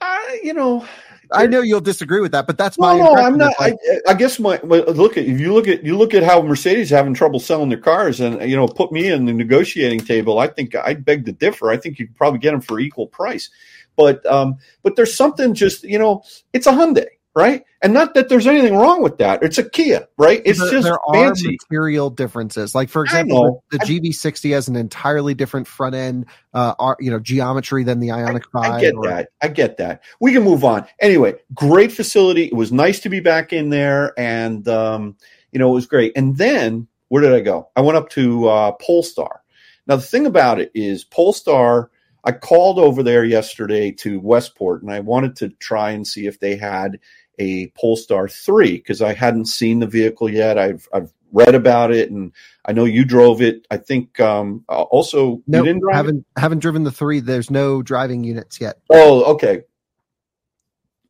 [0.00, 0.86] I, you know,
[1.32, 2.96] I know you'll disagree with that, but that's my.
[2.96, 3.52] No, I'm not.
[3.58, 3.74] I,
[4.08, 7.14] I, guess my look at if you look at you look at how Mercedes having
[7.14, 10.38] trouble selling their cars, and you know, put me in the negotiating table.
[10.38, 11.70] I think I'd beg to differ.
[11.70, 13.50] I think you could probably get them for equal price,
[13.96, 16.22] but um, but there's something just you know,
[16.52, 17.62] it's a Hyundai right?
[17.82, 19.42] And not that there's anything wrong with that.
[19.42, 20.42] It's a Kia, right?
[20.44, 21.48] It's there, just there fancy.
[21.48, 22.74] are material differences.
[22.74, 27.18] Like for example, the, the GV60 has an entirely different front end, uh, you know,
[27.18, 28.72] geometry than the Ioniq I, 5.
[28.72, 29.28] I get or, that.
[29.40, 30.02] I get that.
[30.20, 30.86] We can move on.
[31.00, 32.44] Anyway, great facility.
[32.44, 35.16] It was nice to be back in there, and um,
[35.52, 36.12] you know, it was great.
[36.16, 37.68] And then where did I go?
[37.76, 39.42] I went up to uh, Polestar.
[39.86, 41.90] Now the thing about it is Polestar.
[42.22, 46.38] I called over there yesterday to Westport, and I wanted to try and see if
[46.38, 47.00] they had
[47.40, 50.58] a Polestar 3 because I hadn't seen the vehicle yet.
[50.58, 52.32] I've I've read about it and
[52.66, 53.66] I know you drove it.
[53.70, 56.40] I think um, also no, you didn't drive haven't it?
[56.40, 57.20] haven't driven the 3.
[57.20, 58.78] There's no driving units yet.
[58.90, 59.62] Oh, okay.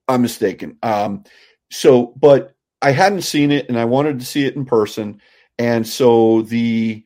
[0.09, 0.79] I'm mistaken.
[0.83, 1.25] Um,
[1.71, 5.21] so but I hadn't seen it and I wanted to see it in person
[5.59, 7.05] and so the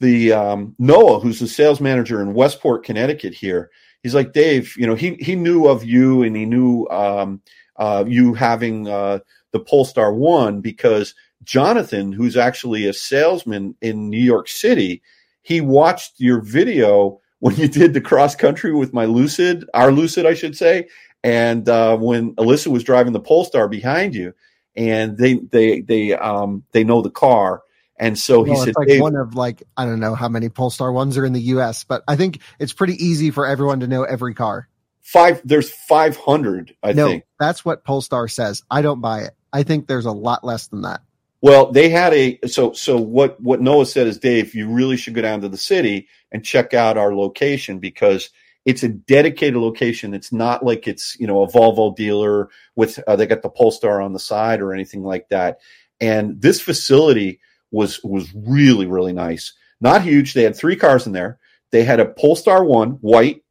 [0.00, 3.70] the um, Noah who's the sales manager in Westport, Connecticut here,
[4.02, 7.40] he's like Dave, you know, he he knew of you and he knew um,
[7.76, 9.20] uh, you having uh,
[9.52, 15.02] the Polestar One because Jonathan, who's actually a salesman in New York City,
[15.42, 20.24] he watched your video when you did the cross country with my Lucid, our Lucid,
[20.24, 20.88] I should say,
[21.22, 24.34] and uh, when Alyssa was driving the Polestar behind you,
[24.76, 27.62] and they they they um they know the car.
[27.96, 30.90] And so he well, said, like one of like I don't know how many Polestar
[30.90, 34.02] ones are in the U.S., but I think it's pretty easy for everyone to know
[34.02, 34.68] every car
[35.04, 37.24] five there's 500 i no, think.
[37.38, 38.62] that's what polestar says.
[38.70, 39.36] I don't buy it.
[39.52, 41.02] I think there's a lot less than that.
[41.40, 45.14] Well they had a so so what what noah said is dave you really should
[45.14, 48.30] go down to the city and check out our location because
[48.64, 50.14] it's a dedicated location.
[50.14, 54.00] It's not like it's you know a volvo dealer with uh, they got the polestar
[54.00, 55.60] on the side or anything like that.
[56.00, 57.40] And this facility
[57.70, 59.52] was was really really nice.
[59.80, 60.32] Not huge.
[60.32, 61.38] They had three cars in there.
[61.72, 63.43] They had a polestar one white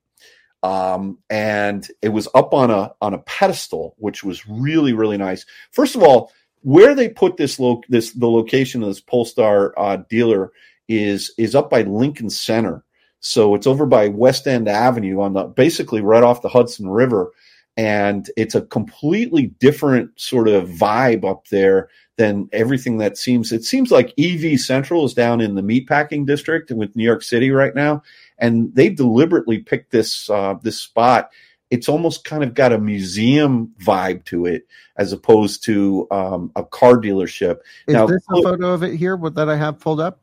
[0.64, 5.46] um, and it was up on a on a pedestal, which was really really nice.
[5.72, 9.98] First of all, where they put this lo- this the location of this Polestar uh,
[10.10, 10.52] dealer
[10.88, 12.84] is is up by Lincoln Center,
[13.20, 17.32] so it's over by West End Avenue on the basically right off the Hudson River,
[17.76, 23.52] and it's a completely different sort of vibe up there than everything that seems.
[23.52, 27.52] It seems like EV Central is down in the meatpacking district with New York City
[27.52, 28.04] right now,
[28.38, 31.32] and they deliberately picked this uh, this spot.
[31.70, 36.64] It's almost kind of got a museum vibe to it, as opposed to um, a
[36.64, 37.58] car dealership.
[37.88, 40.20] Is now, this a photo of it here that I have pulled up?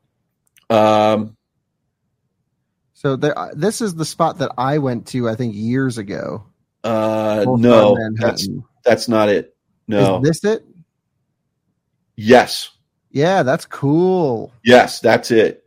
[0.69, 1.35] Um,
[2.93, 6.45] so there, uh, this is the spot that I went to, I think, years ago.
[6.83, 8.47] Uh, no, that's
[8.85, 9.55] that's not it.
[9.87, 10.65] No, is this it?
[12.15, 12.69] Yes.
[13.09, 14.53] Yeah, that's cool.
[14.63, 15.60] Yes, that's it.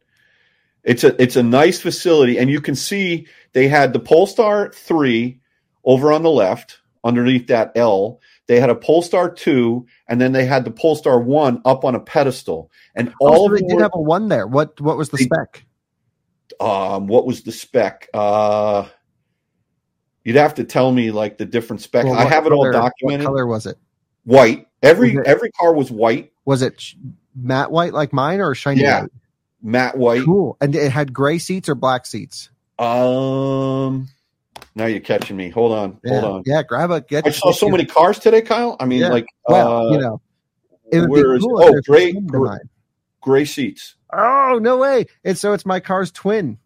[0.85, 5.41] It's a it's a nice facility, and you can see they had the Polestar three
[5.83, 8.21] over on the left underneath that L.
[8.47, 12.01] They had a Polestar two, and then they had the Polestar one up on a
[12.01, 12.71] pedestal.
[12.95, 14.47] And all oh, so they did have a one there.
[14.47, 15.65] What what was the they, spec?
[16.61, 18.11] Um, what was the spec?
[18.13, 18.87] Uh,
[20.23, 22.05] you'd have to tell me like the different specs.
[22.05, 23.27] Well, I have color, it all documented.
[23.27, 23.79] What color was it?
[24.25, 24.69] White.
[24.83, 26.33] Every it, every car was white.
[26.45, 26.83] Was it
[27.35, 29.11] matte white like mine or shiny yeah, white?
[29.65, 30.25] Matte white.
[30.25, 30.57] Cool.
[30.61, 32.51] And it had gray seats or black seats?
[32.79, 34.09] Um
[34.77, 35.49] now you're catching me.
[35.49, 35.99] Hold on.
[36.05, 36.43] Yeah, hold on.
[36.45, 38.77] Yeah, grab a get I saw so many cars today, Kyle.
[38.79, 39.09] I mean, yeah.
[39.09, 40.21] like well, uh, you know,
[40.93, 42.59] it would where be cool is, oh gray gray,
[43.23, 43.95] gray seats.
[44.13, 45.07] Oh, no way.
[45.25, 46.59] And so it's my car's twin.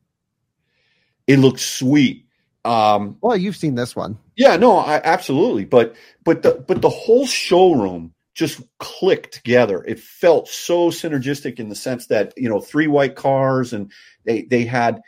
[1.26, 2.26] It looks sweet.
[2.64, 4.18] Um well, you've seen this one.
[4.36, 5.66] Yeah, no, I absolutely.
[5.66, 5.94] But
[6.24, 9.82] but the but the whole showroom just clicked together.
[9.84, 13.90] It felt so synergistic in the sense that, you know, three white cars and
[14.24, 15.00] they they had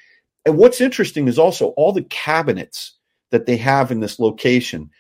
[0.45, 2.95] and what's interesting is also all the cabinets
[3.31, 4.91] that they have in this location.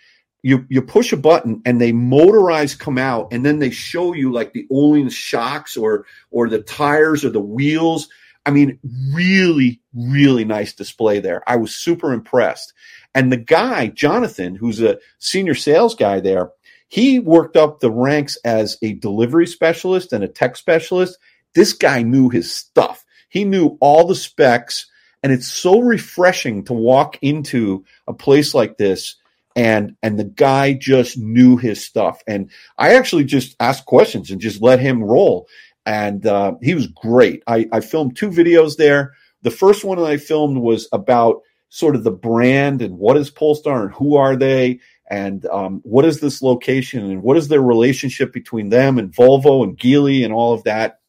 [0.42, 4.32] You you push a button and they motorized come out and then they show you
[4.32, 8.08] like the Öhlins shocks or or the tires or the wheels.
[8.46, 8.78] I mean,
[9.12, 11.42] really, really nice display there.
[11.48, 12.72] I was super impressed.
[13.12, 16.50] And the guy, Jonathan, who's a senior sales guy there,
[16.90, 21.16] he worked up the ranks as a delivery specialist and a tech specialist.
[21.54, 23.04] this guy knew his stuff.
[23.28, 24.90] He knew all the specs,
[25.22, 29.16] and it's so refreshing to walk into a place like this
[29.56, 32.22] and and the guy just knew his stuff.
[32.26, 35.48] And I actually just asked questions and just let him roll.
[35.86, 37.42] And uh, he was great.
[37.46, 39.14] I, I filmed two videos there.
[39.42, 43.30] The first one that I filmed was about sort of the brand and what is
[43.30, 44.80] Polestar and who are they
[45.10, 49.64] and um, what is this location and what is their relationship between them and Volvo
[49.64, 51.00] and Geely and all of that.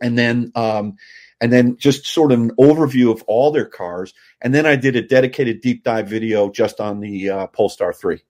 [0.00, 0.96] And then um,
[1.40, 4.14] and then just sort of an overview of all their cars.
[4.40, 8.22] And then I did a dedicated deep dive video just on the uh, Polestar 3.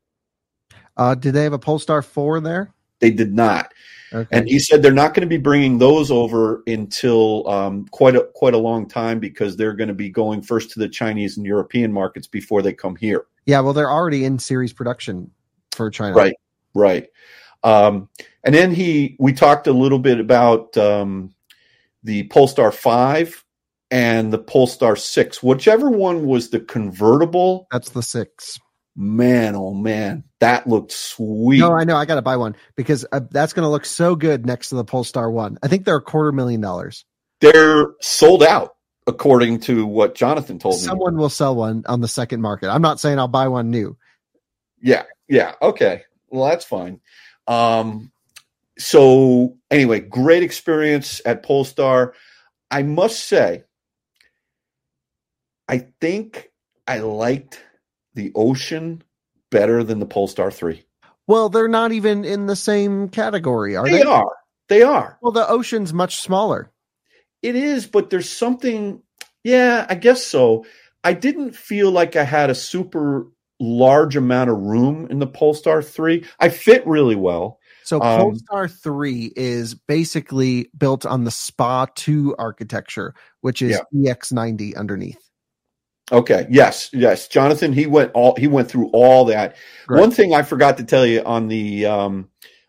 [0.97, 2.75] Uh, did they have a Polestar 4 there?
[3.01, 3.72] They did not.
[4.12, 4.28] Okay.
[4.36, 8.24] And he said they're not going to be bringing those over until um, quite a
[8.34, 11.46] quite a long time because they're going to be going first to the Chinese and
[11.46, 13.26] European markets before they come here.
[13.46, 15.30] Yeah, well, they're already in series production
[15.72, 16.14] for China.
[16.14, 16.34] Right,
[16.74, 17.09] right.
[17.62, 18.09] Um,
[18.42, 21.32] and then he we talked a little bit about um,
[22.03, 23.44] the Polestar 5
[23.90, 27.66] and the Polestar 6, whichever one was the convertible.
[27.70, 28.59] That's the 6.
[29.03, 31.61] Man, oh man, that looked sweet.
[31.61, 31.96] No, I know.
[31.96, 34.74] I got to buy one because uh, that's going to look so good next to
[34.74, 35.57] the Polestar 1.
[35.62, 37.07] I think they're a quarter million dollars.
[37.40, 38.74] They're sold out,
[39.07, 40.90] according to what Jonathan told Someone me.
[40.90, 42.68] Someone will sell one on the second market.
[42.68, 43.96] I'm not saying I'll buy one new.
[44.82, 45.55] Yeah, yeah.
[45.62, 46.03] Okay.
[46.28, 47.01] Well, that's fine.
[47.46, 48.12] Um,
[48.78, 52.12] so anyway, great experience at Polestar.
[52.70, 53.64] I must say,
[55.66, 56.51] I think
[56.86, 57.62] I liked
[58.15, 59.03] the Ocean
[59.51, 60.83] better than the Polestar 3.
[61.27, 63.99] Well, they're not even in the same category, are they?
[63.99, 64.33] They are.
[64.69, 65.19] They are.
[65.23, 66.71] Well, the Ocean's much smaller.
[67.43, 69.03] It is, but there's something.
[69.45, 70.67] Yeah, I guess so.
[71.03, 73.27] I didn't feel like I had a super
[73.59, 76.25] large amount of room in the Polestar 3.
[76.39, 77.59] I fit really well.
[77.85, 84.15] So um, Polestar 3 is basically built on the SPA 2 architecture, which is yeah.
[84.15, 85.30] EX90 underneath.
[86.13, 86.47] Okay.
[86.51, 86.91] Yes.
[86.93, 87.29] Yes.
[87.29, 89.57] Jonathan, he went all he went through all that.
[89.89, 90.01] Right.
[90.01, 92.29] One thing I forgot to tell you on the um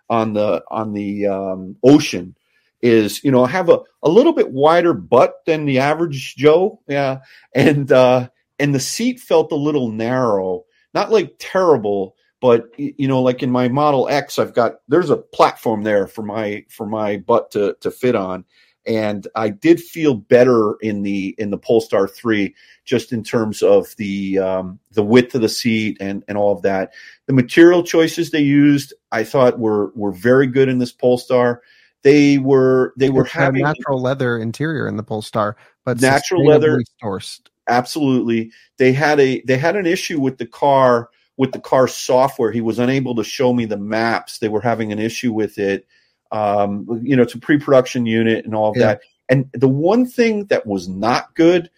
[0.10, 2.36] on the on the um ocean
[2.82, 6.82] is, you know, I have a, a little bit wider butt than the average Joe.
[6.88, 7.20] Yeah.
[7.56, 8.30] And uh
[8.60, 10.66] and the seat felt a little narrow.
[10.94, 15.16] Not like terrible, but you know like in my model x i've got there's a
[15.16, 18.44] platform there for my for my butt to to fit on
[18.86, 22.54] and i did feel better in the in the polestar 3
[22.86, 26.62] just in terms of the um, the width of the seat and and all of
[26.62, 26.94] that
[27.28, 31.62] the material choices they used i thought were were very good in this polestar
[32.04, 35.56] they were they were it's having natural leather interior in the polestar
[35.86, 41.10] but natural leather sourced absolutely they had a they had an issue with the car
[41.42, 42.52] with the car software.
[42.52, 44.38] He was unable to show me the maps.
[44.38, 45.88] They were having an issue with it.
[46.32, 48.86] Um, you know, it's a pre-production unit and all of yeah.
[48.86, 49.02] that.
[49.30, 51.70] And the one thing that was not good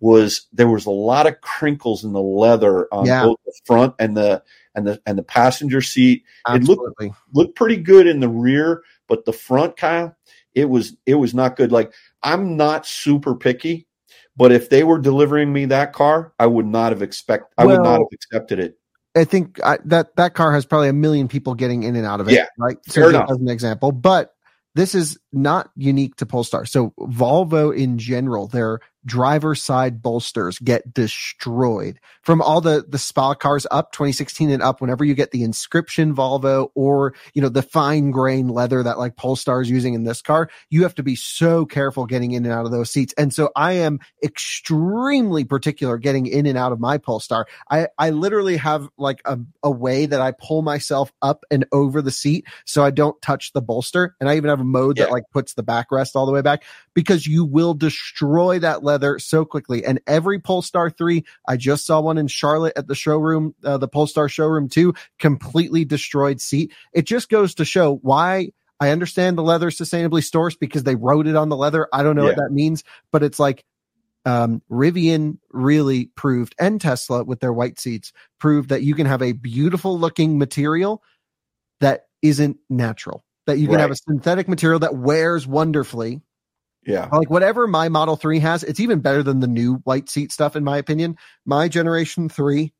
[0.00, 3.22] was there was a lot of crinkles in the leather on yeah.
[3.22, 4.42] both the front and the
[4.74, 6.24] and the and the passenger seat.
[6.48, 7.06] Absolutely.
[7.06, 10.16] It looked looked pretty good in the rear, but the front, Kyle,
[10.54, 11.70] it was it was not good.
[11.70, 11.92] Like
[12.24, 13.86] I'm not super picky,
[14.36, 17.76] but if they were delivering me that car, I would not have expect I well,
[17.76, 18.78] would not have accepted it.
[19.16, 22.20] I think I, that that car has probably a million people getting in and out
[22.20, 22.34] of it.
[22.34, 22.76] Yeah, right.
[22.86, 24.34] So as an example, but
[24.74, 26.66] this is not unique to Polestar.
[26.66, 31.98] So Volvo in general, their driver side bolsters get destroyed.
[32.22, 36.14] From all the the spa cars up 2016 and up whenever you get the inscription
[36.14, 40.20] volvo or you know the fine grain leather that like polestar is using in this
[40.20, 43.14] car you have to be so careful getting in and out of those seats.
[43.16, 47.46] And so i am extremely particular getting in and out of my polestar.
[47.70, 52.02] I i literally have like a, a way that i pull myself up and over
[52.02, 54.16] the seat so i don't touch the bolster.
[54.20, 55.04] And i even have a mode yeah.
[55.04, 58.95] that like puts the backrest all the way back because you will destroy that leather
[59.18, 59.84] so quickly.
[59.84, 63.88] And every Polestar 3, I just saw one in Charlotte at the showroom, uh, the
[63.88, 66.72] Polestar showroom too, completely destroyed seat.
[66.92, 71.26] It just goes to show why I understand the leather sustainably sourced because they wrote
[71.26, 71.88] it on the leather.
[71.92, 72.30] I don't know yeah.
[72.30, 73.64] what that means, but it's like
[74.24, 79.22] um, Rivian really proved, and Tesla with their white seats proved that you can have
[79.22, 81.02] a beautiful looking material
[81.80, 83.24] that isn't natural.
[83.46, 83.82] That you can right.
[83.82, 86.22] have a synthetic material that wears wonderfully,
[86.86, 87.08] yeah.
[87.12, 90.56] Like whatever my Model 3 has, it's even better than the new white seat stuff,
[90.56, 91.16] in my opinion.
[91.44, 92.72] My Generation 3,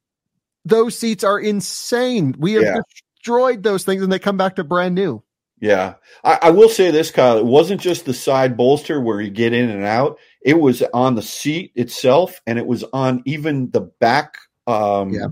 [0.65, 2.35] those seats are insane.
[2.39, 2.79] We have yeah.
[3.15, 5.23] destroyed those things and they come back to brand new.
[5.61, 5.95] Yeah.
[6.23, 7.39] I, I, will say this, Kyle.
[7.39, 11.15] It wasn't just the side bolster where you get in and out, it was on
[11.15, 14.37] the seat itself and it was on even the back.
[14.67, 15.29] Um, yeah.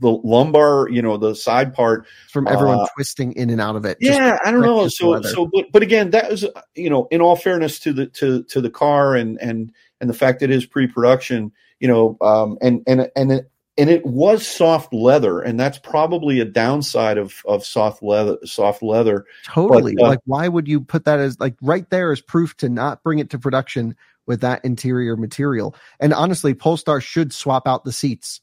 [0.00, 3.84] The lumbar, you know, the side part from everyone uh, twisting in and out of
[3.84, 3.98] it.
[4.00, 4.88] Yeah, I don't know.
[4.88, 6.44] So, so, but, but again, that was,
[6.74, 10.14] you know, in all fairness to the to to the car and and and the
[10.14, 14.46] fact that it is pre-production, you know, um, and and and it and it was
[14.46, 18.38] soft leather, and that's probably a downside of of soft leather.
[18.44, 19.24] Soft leather.
[19.46, 19.94] Totally.
[19.96, 22.68] But, uh, like, why would you put that as like right there as proof to
[22.68, 23.96] not bring it to production
[24.26, 25.74] with that interior material?
[26.00, 28.40] And honestly, Polestar should swap out the seats.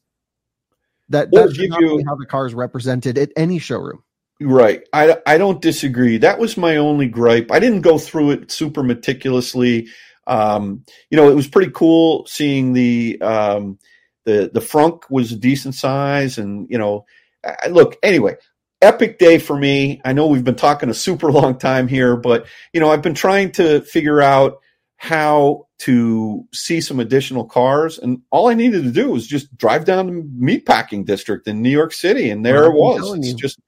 [1.09, 4.03] That that should not you- be how the car is represented at any showroom.
[4.41, 4.83] Right.
[4.91, 6.17] I I don't disagree.
[6.17, 7.51] That was my only gripe.
[7.51, 9.87] I didn't go through it super meticulously.
[10.27, 13.79] Um, you know, it was pretty cool seeing the um,
[14.25, 17.05] the the frunk was a decent size, and you know,
[17.45, 18.35] I, look anyway.
[18.81, 20.01] Epic day for me.
[20.03, 23.13] I know we've been talking a super long time here, but you know, I've been
[23.13, 24.59] trying to figure out
[24.97, 29.85] how to see some additional cars, and all I needed to do was just drive
[29.85, 33.17] down the meatpacking district in New York City, and there Well, it was.
[33.19, 33.35] It's you.
[33.35, 33.59] just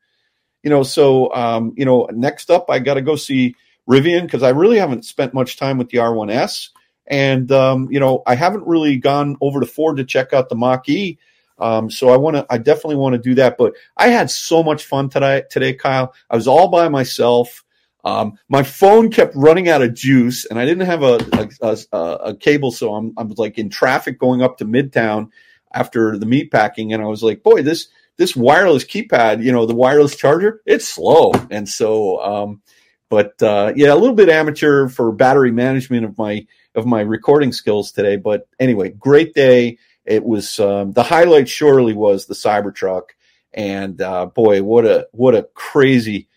[0.64, 3.56] you know, so um, you know, next up I got to go see
[3.90, 6.70] Rivian because I really haven't spent much time with the R1S,
[7.08, 10.56] and um, you know, I haven't really gone over to Ford to check out the
[10.56, 11.18] Mach E.
[11.60, 13.58] Um, so I want to, I definitely want to do that.
[13.58, 16.14] But I had so much fun today, today, Kyle.
[16.30, 17.64] I was all by myself.
[18.08, 21.20] Um, my phone kept running out of juice, and I didn't have a
[21.62, 21.98] a, a,
[22.30, 25.30] a cable, so I'm I'm like in traffic going up to Midtown
[25.74, 29.66] after the meat packing, and I was like, boy, this this wireless keypad, you know,
[29.66, 32.62] the wireless charger, it's slow, and so, um,
[33.10, 37.52] but uh, yeah, a little bit amateur for battery management of my of my recording
[37.52, 38.16] skills today.
[38.16, 39.80] But anyway, great day.
[40.06, 41.50] It was um, the highlight.
[41.50, 43.10] Surely was the Cybertruck,
[43.54, 46.30] and uh, boy, what a what a crazy,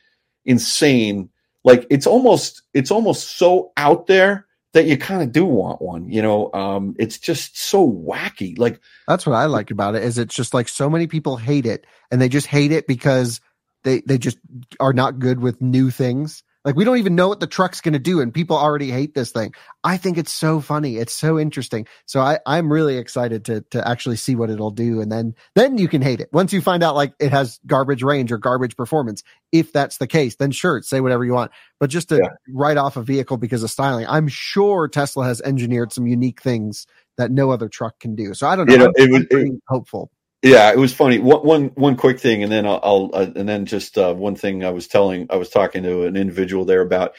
[0.45, 1.30] insane.
[1.65, 6.09] Like it's almost it's almost so out there that you kind of do want one.
[6.09, 8.59] You know, um, it's just so wacky.
[8.59, 10.03] Like That's what I like about it.
[10.03, 13.41] Is it's just like so many people hate it, and they just hate it because
[13.85, 14.39] they they just
[14.79, 16.43] are not good with new things.
[16.65, 19.15] Like we don't even know what the truck's going to do, and people already hate
[19.15, 19.55] this thing.
[19.83, 20.97] I think it's so funny.
[20.99, 21.87] It's so interesting.
[22.05, 25.79] So I I'm really excited to to actually see what it'll do, and then then
[25.79, 28.77] you can hate it once you find out like it has garbage range or garbage
[28.77, 29.23] performance.
[29.53, 31.51] If that's the case, then sure, say whatever you want.
[31.79, 32.29] But just to Yeah.
[32.53, 36.87] write off a vehicle because of styling, I'm sure Tesla has engineered some unique things
[37.17, 38.35] that no other truck can do.
[38.35, 38.73] So I don't know.
[38.75, 40.11] You know, it was- I'm hopeful.
[40.43, 41.19] Yeah, it was funny.
[41.19, 44.35] One one one quick thing, and then I'll, I'll uh, and then just uh, one
[44.37, 45.27] thing I was telling.
[45.29, 47.15] I was talking to an individual there about.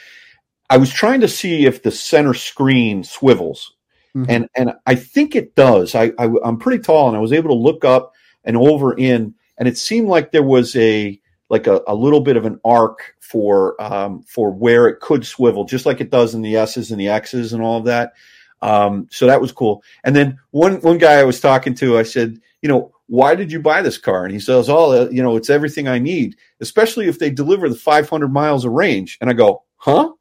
[0.68, 3.74] I was trying to see if the center screen swivels,
[4.16, 4.26] Mhm.
[4.28, 5.94] and and I think it does.
[5.94, 8.12] I, I I'm pretty tall, and I was able to look up
[8.44, 12.36] and over in, and it seemed like there was a like a, a little bit
[12.36, 16.42] of an arc for um, for where it could swivel, just like it does in
[16.42, 18.14] the S's and the X's and all of that.
[18.62, 19.84] Um, so that was cool.
[20.02, 23.52] And then one one guy I was talking to, I said, you know, why did
[23.52, 24.24] you buy this car?
[24.24, 27.68] And he says, oh, uh, you know, it's everything I need, especially if they deliver
[27.68, 29.18] the 500 miles of range.
[29.20, 30.12] And I go, huh?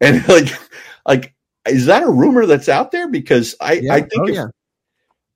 [0.00, 0.48] And like,
[1.06, 1.34] like,
[1.68, 3.08] is that a rumor that's out there?
[3.08, 3.94] Because I, Yeah.
[3.94, 4.46] I think, oh, if, yeah.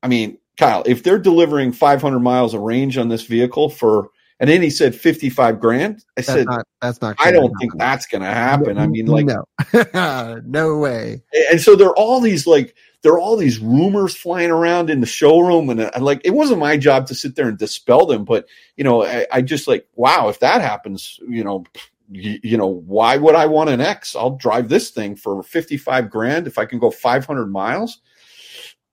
[0.03, 4.09] I mean, Kyle, if they're delivering 500 miles of range on this vehicle for,
[4.41, 6.67] and then he said 55 grand, I That's said, not.
[6.81, 7.17] That's not.
[7.21, 7.79] I don't think happen.
[7.79, 8.79] that's going to happen.
[8.79, 11.23] I mean, like, no, no way.
[11.51, 12.75] and so there are all these like
[13.05, 16.59] there are all these rumors flying around in the showroom and I, like it wasn't
[16.59, 18.47] my job to sit there and dispel them but
[18.77, 21.65] you know i, I just like wow if that happens you know
[22.11, 24.17] you, you know why would i want an x?
[24.17, 28.01] I'll drive this thing for 55 grand if i can go 500 miles?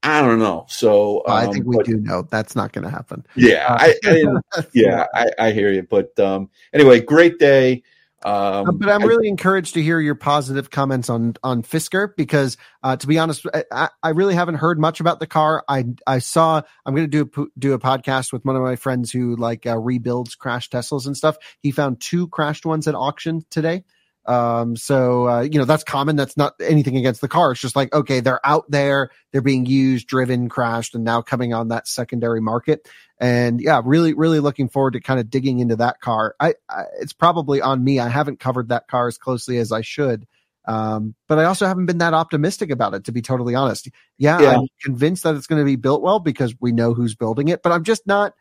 [0.03, 0.66] I don't know.
[0.68, 3.24] So I um, think we but- do know that's not going to happen.
[3.36, 7.84] yeah I, I yeah I, I hear you but um anyway great day
[8.24, 12.57] um but I'm I- really encouraged to hear your positive comments on on Fisker because,
[12.84, 15.63] uh, to be honest, I, I really haven't heard much about the car.
[15.67, 18.76] I I saw I'm going to do a, do a podcast with one of my
[18.76, 21.38] friends who like uh, rebuilds crashed Teslas and stuff.
[21.59, 23.84] He found two crashed ones at auction today.
[24.26, 26.15] Um, so uh, you know that's common.
[26.15, 27.51] That's not anything against the car.
[27.51, 31.53] It's just like okay, they're out there, they're being used, driven, crashed, and now coming
[31.53, 32.88] on that secondary market.
[33.19, 36.36] And yeah, really, really looking forward to kind of digging into that car.
[36.39, 37.99] I, I it's probably on me.
[37.99, 40.28] I haven't covered that car as closely as I should.
[40.65, 43.89] Um, but I also haven't been that optimistic about it, to be totally honest.
[44.17, 44.57] Yeah, Yeah.
[44.57, 47.63] I'm convinced that it's going to be built well because we know who's building it,
[47.63, 48.34] but I'm just not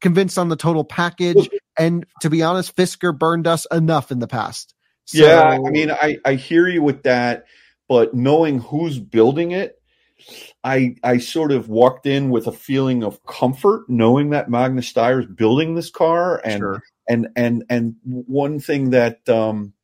[0.00, 1.48] convinced on the total package.
[1.78, 4.74] And to be honest, Fisker burned us enough in the past.
[5.12, 7.44] So- yeah, I mean, I I hear you with that,
[7.88, 9.80] but knowing who's building it,
[10.64, 15.20] I I sort of walked in with a feeling of comfort, knowing that Magnus Steyr
[15.20, 16.82] is building this car, and Sure.
[17.08, 19.74] and and and one thing that um,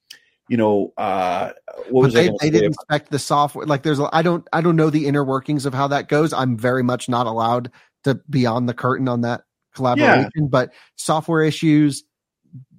[0.48, 1.52] you know, uh,
[1.90, 3.66] what was but they, they didn't inspect the software.
[3.66, 6.32] Like there's, a, I don't, I don't know the inner workings of how that goes.
[6.32, 7.70] I'm very much not allowed
[8.04, 9.42] to be on the curtain on that
[9.74, 10.46] collaboration, yeah.
[10.48, 12.04] but software issues,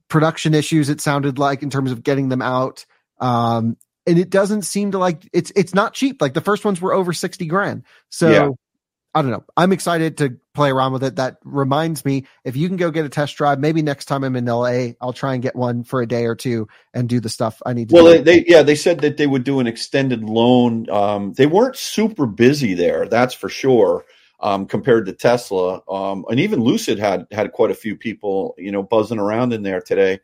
[0.10, 2.86] production issues, it sounded like in terms of getting them out.
[3.20, 6.22] Um, and it doesn't seem to like it's it's not cheap.
[6.22, 7.84] Like the first ones were over 60 grand.
[8.10, 8.50] So yeah.
[9.14, 9.44] I don't know.
[9.58, 11.16] I'm excited to play around with it.
[11.16, 14.36] That reminds me, if you can go get a test drive, maybe next time I'm
[14.36, 17.30] in LA, I'll try and get one for a day or two and do the
[17.30, 17.96] stuff I need to.
[17.96, 18.24] Well, do.
[18.24, 20.90] they, yeah, they said that they would do an extended loan.
[20.92, 24.06] Um, they weren't super busy there, that's for sure,
[24.42, 25.82] um, compared to Tesla.
[25.90, 29.64] Um, and even Lucid had had quite a few people, you know, buzzing around in
[29.64, 30.20] there today.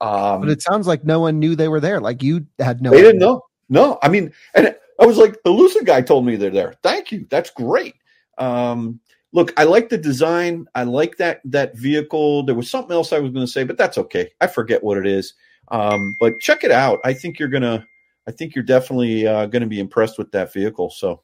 [0.00, 2.00] Um, but it sounds like no one knew they were there.
[2.00, 2.90] Like you had no.
[2.90, 3.08] They idea.
[3.08, 3.42] didn't know.
[3.68, 6.74] No, I mean, and I was like, the Lucid guy told me they're there.
[6.82, 7.26] Thank you.
[7.30, 7.94] That's great.
[8.38, 9.00] Um,
[9.32, 10.66] look, I like the design.
[10.74, 12.42] I like that that vehicle.
[12.42, 14.30] There was something else I was going to say, but that's okay.
[14.40, 15.34] I forget what it is.
[15.68, 17.00] Um, but check it out.
[17.04, 17.86] I think you're gonna.
[18.26, 20.90] I think you're definitely uh, going to be impressed with that vehicle.
[20.90, 21.22] So,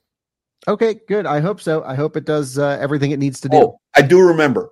[0.69, 1.27] okay, good.
[1.27, 1.83] I hope so.
[1.85, 3.57] I hope it does uh, everything it needs to do.
[3.57, 4.71] Oh, I do remember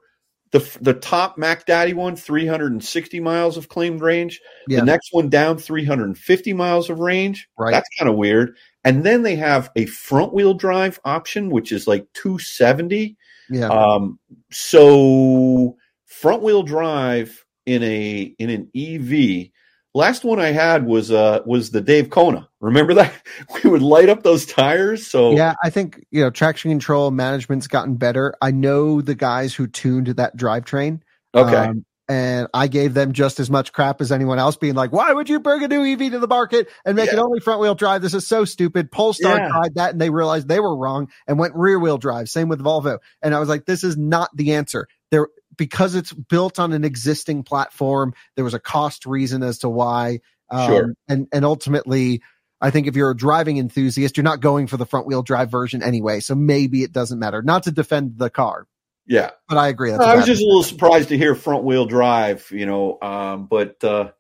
[0.55, 4.41] the the top Mac Daddy one, 360 miles of claimed range.
[4.69, 4.79] Yeah.
[4.81, 7.49] The next one down, 350 miles of range.
[7.59, 7.73] Right.
[7.73, 8.57] That's kind of weird.
[8.85, 13.17] And then they have a front wheel drive option, which is like 270.
[13.51, 13.67] Yeah.
[13.67, 14.21] Um,
[14.53, 15.77] so
[16.07, 19.51] front wheel drive in a in an EV.
[19.97, 22.49] Last one I had was uh was the Dave Kona.
[22.61, 23.13] Remember that?
[23.63, 25.07] We would light up those tires.
[25.07, 28.35] So Yeah, I think you know traction control management's gotten better.
[28.43, 31.01] I know the guys who tuned that drivetrain.
[31.35, 31.55] Okay.
[31.55, 35.13] Um, and I gave them just as much crap as anyone else, being like, "Why
[35.13, 37.15] would you bring a new EV to the market and make yeah.
[37.15, 38.03] it only front wheel drive?
[38.03, 39.49] This is so stupid." Polestar yeah.
[39.49, 42.29] tried that, and they realized they were wrong and went rear wheel drive.
[42.29, 46.13] Same with Volvo, and I was like, "This is not the answer." There, because it's
[46.13, 48.15] built on an existing platform.
[48.37, 50.95] There was a cost reason as to why, um, sure.
[51.09, 52.23] and and ultimately.
[52.61, 55.51] I think if you're a driving enthusiast, you're not going for the front wheel drive
[55.51, 56.21] version anyway.
[56.21, 57.43] So maybe it doesn't matter.
[57.43, 58.67] Not to defend the car,
[59.07, 59.93] yeah, but I agree.
[59.93, 62.99] I was just a little surprised to hear front wheel drive, you know.
[63.03, 64.13] Um, but uh,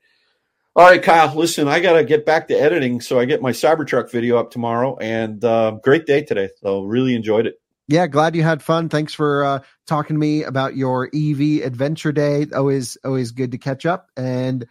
[0.76, 3.52] all right, Kyle, listen, I got to get back to editing, so I get my
[3.52, 4.96] Cybertruck video up tomorrow.
[4.96, 7.54] And uh, great day today, so really enjoyed it.
[7.86, 8.88] Yeah, glad you had fun.
[8.88, 12.46] Thanks for uh, talking to me about your EV Adventure Day.
[12.54, 14.08] Always, always good to catch up.
[14.16, 14.66] And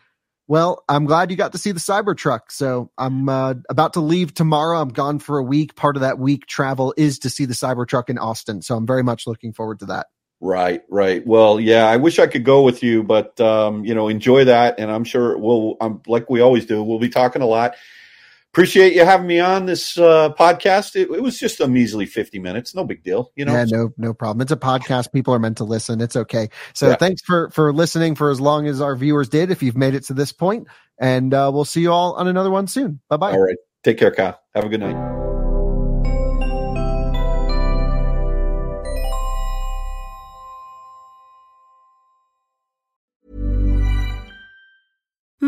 [0.48, 2.42] well, I'm glad you got to see the Cybertruck.
[2.50, 4.80] So I'm uh, about to leave tomorrow.
[4.80, 5.76] I'm gone for a week.
[5.76, 8.62] Part of that week travel is to see the Cybertruck in Austin.
[8.62, 10.08] So I'm very much looking forward to that.
[10.42, 11.26] Right, right.
[11.26, 14.78] Well, yeah, I wish I could go with you, but um, you know, enjoy that,
[14.78, 17.76] and I'm sure we'll, um, like we always do, we'll be talking a lot
[18.54, 20.96] appreciate you having me on this uh, podcast.
[20.96, 22.76] It, it, was just a measly 50 minutes.
[22.76, 23.32] No big deal.
[23.36, 23.54] You know?
[23.54, 24.42] Yeah, no, no problem.
[24.42, 25.12] It's a podcast.
[25.12, 26.02] People are meant to listen.
[26.02, 26.50] It's okay.
[26.74, 26.96] So yeah.
[26.96, 30.04] thanks for, for listening for as long as our viewers did, if you've made it
[30.06, 30.68] to this point,
[31.00, 33.00] and uh, we'll see you all on another one soon.
[33.10, 33.32] Bye bye.
[33.32, 33.58] All right.
[33.84, 34.40] Take care, Kyle.
[34.54, 35.23] Have a good night.